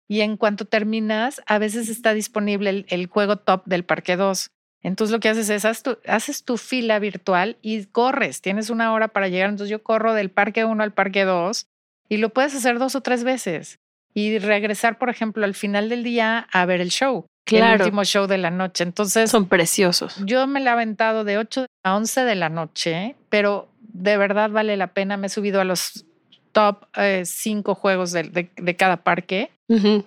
y 0.09 0.23
en 0.23 0.37
cuanto 0.37 0.65
terminas, 0.65 1.41
a 1.47 1.59
veces 1.59 1.89
está 1.89 2.15
disponible 2.15 2.71
el, 2.71 2.87
el 2.89 3.07
juego 3.07 3.37
top 3.37 3.65
del 3.67 3.85
parque 3.85 4.17
2. 4.17 4.49
Entonces 4.83 5.13
lo 5.13 5.21
que 5.21 5.29
haces 5.29 5.51
es, 5.51 5.65
haz 5.65 5.83
tu- 5.85 5.99
haces 6.07 6.45
tu 6.45 6.57
fila 6.57 6.99
virtual 6.99 7.59
y 7.63 7.85
corres, 7.87 8.41
tienes 8.43 8.71
una 8.71 8.93
hora 8.93 9.09
para 9.09 9.29
llegar, 9.29 9.51
entonces 9.51 9.71
yo 9.71 9.83
corro 9.83 10.15
del 10.15 10.31
parque 10.31 10.65
1 10.65 10.83
al 10.83 10.93
parque 10.95 11.25
2 11.25 11.67
y 12.09 12.17
lo 12.17 12.31
puedes 12.31 12.55
hacer 12.57 12.79
dos 12.81 12.95
o 12.97 13.03
tres 13.03 13.23
veces 13.23 13.79
y 14.15 14.39
regresar, 14.39 14.99
por 14.99 15.11
ejemplo, 15.11 15.45
al 15.45 15.55
final 15.55 15.89
del 15.89 16.03
día 16.03 16.49
a 16.53 16.65
ver 16.65 16.81
el 16.81 16.91
show, 16.91 17.27
el 17.57 17.63
Claro. 17.63 17.85
último 17.85 18.05
show 18.05 18.27
de 18.27 18.39
la 18.39 18.51
noche. 18.51 18.85
Entonces, 18.85 19.31
Son 19.31 19.47
preciosos. 19.47 20.17
yo 20.25 20.47
me 20.47 20.61
la 20.61 20.71
he 20.71 20.73
aventado 20.75 21.25
de 21.25 21.39
8 21.39 21.67
a 21.85 21.97
11 21.97 22.25
de 22.25 22.35
la 22.35 22.49
noche, 22.49 23.17
pero 23.29 23.69
de 23.81 24.17
verdad 24.17 24.51
vale 24.51 24.77
la 24.77 24.89
pena. 24.89 25.17
Me 25.17 25.27
he 25.27 25.31
subido 25.31 25.61
a 25.61 25.65
los 25.65 26.05
top 26.53 26.85
5 27.25 27.75
juegos 27.75 28.13
de, 28.13 28.25
de- 28.25 28.51
de 28.57 28.77
cada 28.77 28.99
parque 28.99 29.51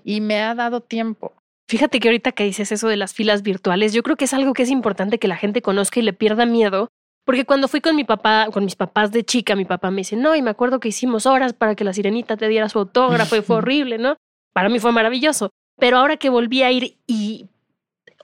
y 0.04 0.22
me 0.22 0.42
ha 0.42 0.56
dado 0.56 0.82
tiempo. 0.82 1.34
Fíjate 1.70 2.00
que 2.00 2.10
ahorita 2.10 2.32
que 2.34 2.44
dices 2.44 2.72
eso 2.72 2.88
de 2.90 2.98
las 2.98 3.14
filas 3.14 3.44
virtuales, 3.44 3.94
yo 3.94 4.04
creo 4.04 4.18
que 4.18 4.26
es 4.26 4.34
algo 4.34 4.54
que 4.54 4.64
es 4.64 4.70
importante 4.70 5.20
que 5.20 5.28
la 5.30 5.38
gente 5.38 5.62
conozca 5.62 6.00
y 6.00 6.04
le 6.04 6.14
pierda 6.14 6.46
miedo. 6.46 6.90
Porque 7.24 7.46
cuando 7.46 7.68
fui 7.68 7.80
con 7.82 7.96
mi 7.96 8.04
papá, 8.04 8.48
con 8.52 8.66
mis 8.66 8.76
papás 8.76 9.12
de 9.12 9.24
chica, 9.24 9.56
mi 9.56 9.64
papá 9.64 9.92
me 9.92 9.98
dice, 9.98 10.16
no, 10.16 10.36
y 10.36 10.42
me 10.42 10.50
acuerdo 10.50 10.80
que 10.80 10.88
hicimos 10.90 11.28
horas 11.28 11.54
para 11.54 11.76
que 11.76 11.84
la 11.84 11.94
sirenita 11.94 12.36
te 12.36 12.48
diera 12.48 12.68
su 12.68 12.80
autógrafo 12.80 13.36
y 13.36 13.42
fue 13.44 13.56
horrible, 13.58 14.00
¿no? 14.00 14.18
Para 14.54 14.68
mí 14.70 14.80
fue 14.80 14.92
maravilloso. 14.92 15.52
Pero 15.78 15.98
ahora 15.98 16.18
que 16.18 16.30
volví 16.30 16.64
a 16.64 16.72
ir 16.72 16.98
y 17.08 17.48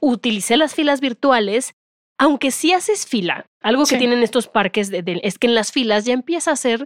utilicé 0.01 0.57
las 0.57 0.75
filas 0.75 1.01
virtuales, 1.01 1.73
aunque 2.19 2.51
sí 2.51 2.73
haces 2.73 3.05
fila, 3.07 3.45
algo 3.61 3.83
que 3.83 3.89
tienen 3.99 4.23
estos 4.23 4.47
parques 4.47 4.89
de- 4.89 5.01
de- 5.03 5.19
es 5.23 5.37
que 5.39 5.47
en 5.47 5.55
las 5.55 5.71
filas 5.71 6.05
ya 6.05 6.13
empieza 6.13 6.51
a 6.51 6.55
ser 6.55 6.85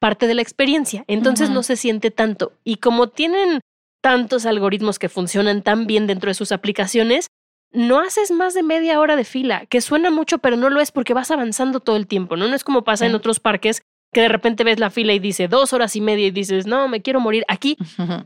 parte 0.00 0.26
de 0.26 0.34
la 0.34 0.42
experiencia. 0.42 1.04
Entonces 1.08 1.48
no 1.54 1.62
se 1.62 1.76
siente 1.76 2.10
tanto. 2.10 2.52
Y 2.64 2.76
como 2.76 3.08
tienen 3.08 3.60
tantos 4.00 4.46
algoritmos 4.46 4.98
que 4.98 5.08
funcionan 5.08 5.62
tan 5.62 5.86
bien 5.86 6.06
dentro 6.06 6.30
de 6.30 6.34
sus 6.34 6.52
aplicaciones, 6.52 7.26
no 7.72 7.98
haces 8.00 8.30
más 8.30 8.54
de 8.54 8.62
media 8.62 9.00
hora 9.00 9.16
de 9.16 9.24
fila, 9.24 9.66
que 9.66 9.80
suena 9.80 10.10
mucho, 10.10 10.38
pero 10.38 10.56
no 10.56 10.70
lo 10.70 10.80
es 10.80 10.92
porque 10.92 11.14
vas 11.14 11.30
avanzando 11.30 11.80
todo 11.80 11.96
el 11.96 12.06
tiempo, 12.06 12.36
¿no? 12.36 12.48
No 12.48 12.54
es 12.54 12.64
como 12.64 12.82
pasa 12.84 13.06
en 13.06 13.14
otros 13.16 13.40
parques 13.40 13.82
que 14.12 14.22
de 14.22 14.28
repente 14.28 14.64
ves 14.64 14.78
la 14.78 14.90
fila 14.90 15.12
y 15.12 15.18
dice 15.18 15.48
dos 15.48 15.72
horas 15.72 15.94
y 15.96 16.00
media 16.00 16.26
y 16.26 16.30
dices, 16.30 16.66
no, 16.66 16.88
me 16.88 17.02
quiero 17.02 17.20
morir. 17.20 17.44
Aquí 17.48 17.76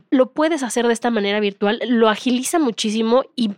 lo 0.09 0.31
puedes 0.31 0.63
hacer 0.63 0.87
de 0.87 0.93
esta 0.93 1.11
manera 1.11 1.39
virtual, 1.39 1.79
lo 1.87 2.09
agiliza 2.09 2.59
muchísimo 2.59 3.23
y 3.35 3.51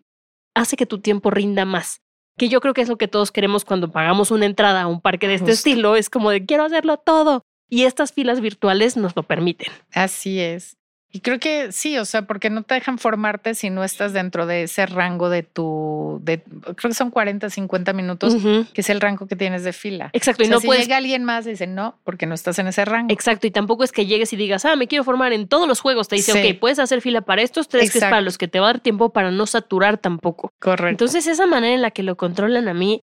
hace 0.55 0.75
que 0.77 0.85
tu 0.85 0.99
tiempo 0.99 1.29
rinda 1.31 1.65
más. 1.65 2.01
Que 2.38 2.49
yo 2.49 2.59
creo 2.59 2.73
que 2.73 2.81
es 2.81 2.89
lo 2.89 2.97
que 2.97 3.07
todos 3.07 3.31
queremos 3.31 3.63
cuando 3.63 3.91
pagamos 3.91 4.31
una 4.31 4.45
entrada 4.45 4.81
a 4.81 4.88
un 4.88 4.99
parque 5.01 5.27
de 5.27 5.35
este 5.35 5.51
Justo. 5.51 5.69
estilo, 5.69 5.95
es 5.95 6.09
como 6.09 6.31
de 6.31 6.45
quiero 6.45 6.63
hacerlo 6.65 6.97
todo. 6.97 7.43
Y 7.69 7.83
estas 7.83 8.13
filas 8.13 8.41
virtuales 8.41 8.95
nos 8.97 9.15
lo 9.15 9.23
permiten. 9.23 9.71
Así 9.93 10.39
es. 10.39 10.77
Y 11.15 11.21
creo 11.21 11.39
que 11.39 11.71
sí, 11.71 11.97
o 11.97 12.04
sea, 12.04 12.23
porque 12.23 12.49
no 12.49 12.63
te 12.63 12.73
dejan 12.73 12.97
formarte 12.97 13.56
si 13.56 13.69
no 13.69 13.86
estás 13.86 14.12
dentro 14.12 14.45
de 14.45 14.63
ese 14.63 14.86
rango 14.86 15.30
de 15.30 15.43
tu, 15.43 16.19
de, 16.21 16.43
creo 16.43 16.89
que 16.89 16.93
son 16.93 17.10
40, 17.10 17.49
50 17.49 17.93
minutos, 17.93 18.36
que 18.73 18.82
es 18.82 18.89
el 18.89 18.99
rango 18.99 19.25
que 19.25 19.38
tienes 19.38 19.63
de 19.63 19.71
fila. 19.71 20.10
Exacto, 20.12 20.43
y 20.43 20.47
O 20.47 20.47
sea, 20.47 20.56
no 20.56 20.60
si 20.60 20.67
puedes 20.67 20.84
llega 20.84 20.97
alguien 20.97 21.23
más 21.23 21.47
y 21.47 21.51
dice, 21.51 21.67
no, 21.67 21.99
porque 22.04 22.25
no 22.25 22.36
estás 22.36 22.60
en 22.60 22.67
ese 22.67 22.84
rango. 22.84 23.13
Exacto, 23.13 23.47
y 23.47 23.51
tampoco 23.51 23.86
es 23.86 23.93
que 23.93 24.06
llegues 24.06 24.34
y 24.34 24.36
digas, 24.36 24.65
ah, 24.65 24.75
me 24.75 24.88
quiero 24.88 25.06
formar 25.06 25.32
en 25.32 25.47
todos 25.47 25.69
los 25.69 25.80
juegos. 25.80 26.10
Te 26.10 26.17
dice, 26.17 26.34
Sí. 26.34 26.51
ok, 26.51 26.60
puedes 26.60 26.80
hacer 26.80 26.99
fila 26.99 27.21
para 27.21 27.43
estos 27.43 27.69
tres, 27.69 27.91
que 27.91 27.99
es 27.99 28.04
para 28.04 28.19
los 28.19 28.38
que 28.38 28.49
te 28.49 28.60
va 28.60 28.65
a 28.67 28.73
dar 28.73 28.82
tiempo 28.82 29.13
para 29.13 29.32
no 29.32 29.45
saturar 29.45 29.97
tampoco. 29.97 30.49
Correcto. 30.60 30.89
Entonces, 30.89 31.28
esa 31.28 31.47
manera 31.47 31.73
en 31.75 31.82
la 31.82 31.91
que 31.91 32.04
lo 32.04 32.17
controlan 32.17 32.67
a 32.67 32.73
mí, 32.73 32.99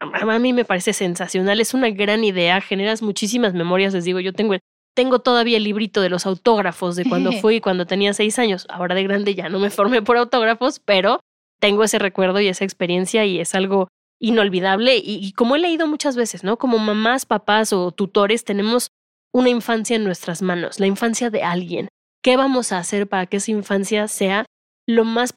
a 0.00 0.34
a 0.34 0.38
mí 0.40 0.52
me 0.52 0.64
parece 0.64 0.92
sensacional. 0.92 1.60
Es 1.60 1.74
una 1.74 1.90
gran 1.90 2.24
idea, 2.24 2.60
generas 2.60 3.02
muchísimas 3.02 3.54
memorias. 3.54 3.94
Les 3.94 4.02
digo, 4.04 4.18
yo 4.18 4.32
tengo, 4.32 4.54
el- 4.54 4.60
tengo 4.94 5.20
todavía 5.20 5.56
el 5.56 5.64
librito 5.64 6.00
de 6.00 6.08
los 6.08 6.26
autógrafos 6.26 6.96
de 6.96 7.04
cuando 7.04 7.32
fui, 7.40 7.60
cuando 7.60 7.86
tenía 7.86 8.12
seis 8.14 8.38
años. 8.38 8.66
Ahora 8.68 8.94
de 8.94 9.02
grande 9.02 9.34
ya 9.34 9.48
no 9.48 9.58
me 9.58 9.70
formé 9.70 10.02
por 10.02 10.16
autógrafos, 10.16 10.80
pero 10.80 11.20
tengo 11.60 11.84
ese 11.84 11.98
recuerdo 11.98 12.40
y 12.40 12.48
esa 12.48 12.64
experiencia 12.64 13.24
y 13.24 13.40
es 13.40 13.54
algo 13.54 13.88
inolvidable. 14.20 14.96
Y, 14.96 15.18
y 15.22 15.32
como 15.32 15.56
he 15.56 15.58
leído 15.58 15.86
muchas 15.86 16.16
veces, 16.16 16.44
¿no? 16.44 16.58
Como 16.58 16.78
mamás, 16.78 17.26
papás 17.26 17.72
o 17.72 17.92
tutores, 17.92 18.44
tenemos 18.44 18.88
una 19.32 19.48
infancia 19.48 19.96
en 19.96 20.04
nuestras 20.04 20.42
manos, 20.42 20.78
la 20.78 20.86
infancia 20.86 21.30
de 21.30 21.42
alguien. 21.42 21.88
¿Qué 22.22 22.36
vamos 22.36 22.72
a 22.72 22.78
hacer 22.78 23.08
para 23.08 23.26
que 23.26 23.38
esa 23.38 23.50
infancia 23.50 24.06
sea 24.08 24.44
lo 24.86 25.04
más, 25.04 25.34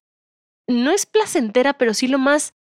no 0.67 0.91
es 0.91 1.05
placentera, 1.05 1.73
pero 1.73 1.93
sí 1.93 2.07
lo 2.07 2.19
más 2.19 2.53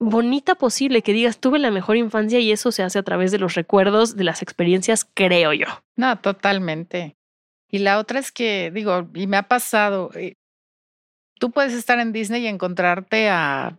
bonita 0.00 0.54
posible? 0.54 1.02
Que 1.02 1.12
digas, 1.12 1.38
tuve 1.38 1.58
la 1.58 1.70
mejor 1.70 1.96
infancia 1.96 2.40
y 2.40 2.50
eso 2.52 2.72
se 2.72 2.82
hace 2.82 2.98
a 2.98 3.02
través 3.02 3.30
de 3.30 3.38
los 3.38 3.54
recuerdos, 3.54 4.16
de 4.16 4.24
las 4.24 4.42
experiencias, 4.42 5.06
creo 5.14 5.52
yo. 5.52 5.66
No, 5.96 6.18
totalmente. 6.18 7.14
Y 7.70 7.78
la 7.78 7.98
otra 7.98 8.18
es 8.18 8.32
que, 8.32 8.70
digo, 8.74 9.08
y 9.14 9.26
me 9.26 9.36
ha 9.36 9.44
pasado, 9.44 10.10
eh, 10.14 10.34
tú 11.38 11.50
puedes 11.50 11.72
estar 11.72 11.98
en 12.00 12.12
Disney 12.12 12.42
y 12.44 12.48
encontrarte 12.48 13.28
a 13.28 13.78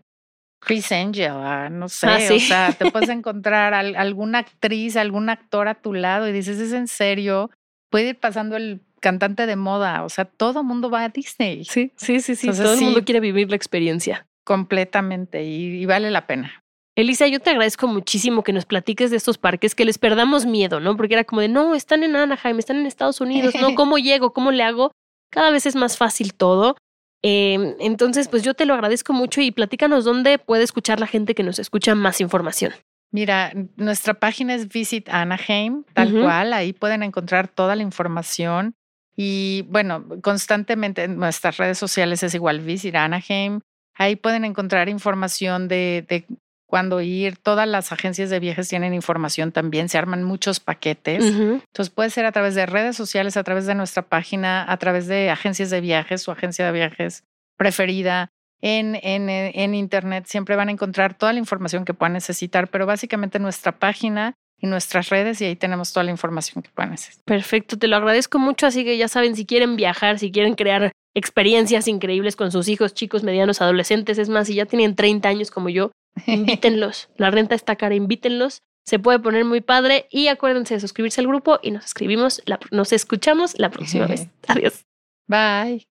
Chris 0.62 0.92
Angel, 0.92 1.32
a 1.32 1.70
no 1.70 1.90
sé, 1.90 2.08
Ah, 2.08 2.20
sí. 2.20 2.34
o 2.36 2.40
sea, 2.40 2.74
te 2.78 2.86
puedes 2.86 3.10
encontrar 3.10 3.74
a 3.74 3.80
al- 3.80 3.96
alguna 3.96 4.40
actriz, 4.40 4.96
algún 4.96 5.30
actor 5.30 5.68
a 5.68 5.76
tu 5.76 5.94
lado 5.94 6.28
y 6.28 6.32
dices, 6.32 6.60
¿es 6.60 6.72
en 6.74 6.88
serio? 6.88 7.50
Puede 7.90 8.10
ir 8.10 8.20
pasando 8.20 8.56
el 8.56 8.82
cantante 9.02 9.48
de 9.48 9.56
moda, 9.56 10.04
o 10.04 10.10
sea, 10.10 10.26
todo 10.26 10.64
mundo 10.64 10.90
va 10.92 11.04
a 11.04 11.10
Disney. 11.10 11.66
Sí, 11.66 11.92
sí, 11.96 12.22
sí, 12.22 12.36
sí. 12.36 12.48
Entonces, 12.48 12.64
Todo 12.64 12.74
el 12.76 12.82
mundo 12.86 13.04
quiere 13.04 13.20
vivir 13.20 13.50
la 13.50 13.56
experiencia. 13.56 14.28
Completamente 14.44 15.44
y, 15.44 15.82
y 15.82 15.86
vale 15.86 16.12
la 16.12 16.28
pena. 16.28 16.62
Elisa, 16.96 17.28
yo 17.28 17.40
te 17.40 17.50
agradezco 17.50 17.88
muchísimo 17.88 18.44
que 18.44 18.52
nos 18.52 18.66
platiques 18.66 19.12
de 19.12 19.18
estos 19.18 19.38
parques, 19.38 19.76
que 19.76 19.86
les 19.86 19.98
perdamos 19.98 20.46
miedo, 20.46 20.80
¿no? 20.80 20.98
Porque 20.98 21.14
era 21.14 21.24
como 21.24 21.42
de, 21.42 21.48
no, 21.48 21.74
están 21.74 22.04
en 22.04 22.16
Anaheim, 22.16 22.60
están 22.60 22.78
en 22.78 22.86
Estados 22.86 23.22
Unidos, 23.22 23.56
¿no? 23.60 23.74
¿Cómo 23.76 23.98
llego? 23.98 24.34
¿Cómo 24.34 24.52
le 24.52 24.64
hago? 24.64 24.92
Cada 25.32 25.52
vez 25.52 25.66
es 25.66 25.76
más 25.76 25.98
fácil 25.98 26.34
todo. 26.34 26.76
Eh, 27.24 27.76
entonces, 27.80 28.28
pues 28.28 28.44
yo 28.44 28.56
te 28.56 28.66
lo 28.66 28.74
agradezco 28.74 29.14
mucho 29.14 29.42
y 29.42 29.52
platícanos 29.52 30.04
dónde 30.04 30.38
puede 30.38 30.64
escuchar 30.64 31.00
la 31.00 31.08
gente 31.08 31.34
que 31.34 31.44
nos 31.44 31.60
escucha 31.60 31.96
más 31.96 32.20
información. 32.20 32.74
Mira, 33.12 33.54
nuestra 33.78 34.14
página 34.16 34.56
es 34.56 34.68
Visit 34.68 35.10
Anaheim, 35.10 35.84
tal 35.94 36.12
cual. 36.14 36.54
Ahí 36.54 36.74
pueden 36.74 37.04
encontrar 37.04 37.48
toda 37.48 37.76
la 37.76 37.84
información. 37.84 38.74
Y 39.16 39.66
bueno, 39.70 40.06
constantemente 40.22 41.04
en 41.04 41.18
nuestras 41.18 41.58
redes 41.58 41.78
sociales 41.78 42.24
es 42.24 42.34
igual 42.34 42.62
Visit 42.62 42.96
Anaheim. 42.96 43.60
Ahí 43.96 44.16
pueden 44.16 44.46
encontrar 44.46 44.90
información 44.90 45.68
de, 45.68 46.06
de 46.08 46.26
cuándo 46.66 47.02
ir. 47.02 47.38
Todas 47.38 47.68
las 47.68 47.92
agencias 47.92 48.30
de 48.30 48.40
viajes 48.40 48.70
tienen 48.70 48.94
información 48.94 49.52
también. 49.52 49.90
Se 49.90 49.98
arman 49.98 50.24
muchos 50.24 50.60
paquetes. 50.60 51.24
Entonces 51.24 51.90
puede 51.90 52.10
ser 52.10 52.26
a 52.26 52.32
través 52.32 52.56
de 52.56 52.66
redes 52.66 52.96
sociales, 52.96 53.38
a 53.38 53.44
través 53.44 53.66
de 53.66 53.76
nuestra 53.76 54.04
página, 54.04 54.66
a 54.72 54.78
través 54.78 55.08
de 55.08 55.30
agencias 55.30 55.70
de 55.70 55.82
viajes, 55.82 56.22
su 56.22 56.32
agencia 56.32 56.66
de 56.66 56.72
viajes 56.72 57.26
preferida. 57.58 58.30
En, 58.64 58.96
en, 59.02 59.28
en 59.30 59.74
internet 59.74 60.26
siempre 60.28 60.56
van 60.56 60.70
a 60.70 60.72
encontrar 60.72 61.16
toda 61.16 61.34
la 61.34 61.40
información 61.40 61.84
que 61.84 61.96
puedan 61.96 62.14
necesitar, 62.14 62.70
pero 62.70 62.86
básicamente 62.86 63.40
nuestra 63.40 63.72
página 63.72 64.36
y 64.62 64.68
nuestras 64.68 65.10
redes 65.10 65.42
y 65.42 65.46
ahí 65.46 65.56
tenemos 65.56 65.92
toda 65.92 66.04
la 66.04 66.12
información 66.12 66.62
que 66.64 66.70
puedan 66.70 66.92
necesitar. 66.92 67.24
Perfecto, 67.26 67.78
te 67.78 67.88
lo 67.88 67.96
agradezco 67.96 68.38
mucho. 68.40 68.68
Así 68.68 68.84
que 68.84 68.98
ya 68.98 69.08
saben, 69.08 69.36
si 69.36 69.46
quieren 69.46 69.76
viajar, 69.76 70.20
si 70.20 70.32
quieren 70.32 70.54
crear 70.56 70.92
experiencias 71.16 71.88
increíbles 71.88 72.36
con 72.36 72.52
sus 72.52 72.68
hijos, 72.68 72.94
chicos, 72.94 73.24
medianos, 73.24 73.62
adolescentes, 73.62 74.18
es 74.18 74.30
más, 74.30 74.48
si 74.48 74.56
ya 74.56 74.66
tienen 74.66 74.96
30 74.96 75.28
años 75.28 75.52
como 75.52 75.70
yo, 75.70 75.92
invítenlos. 76.28 77.10
La 77.18 77.32
renta 77.32 77.56
está 77.56 77.76
cara, 77.76 77.96
invítenlos. 77.96 78.60
Se 78.86 78.98
puede 79.00 79.20
poner 79.20 79.46
muy 79.46 79.62
padre 79.62 80.08
y 80.10 80.28
acuérdense 80.28 80.74
de 80.76 80.80
suscribirse 80.80 81.22
al 81.22 81.28
grupo 81.28 81.60
y 81.62 81.72
nos 81.72 81.86
escribimos, 81.86 82.42
la- 82.46 82.60
nos 82.72 82.92
escuchamos 82.94 83.58
la 83.60 83.70
próxima 83.70 84.08
vez. 84.08 84.28
Adiós. 84.48 84.86
Bye. 85.28 85.86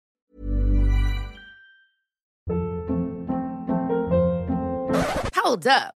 Hold 5.35 5.67
up. 5.67 5.98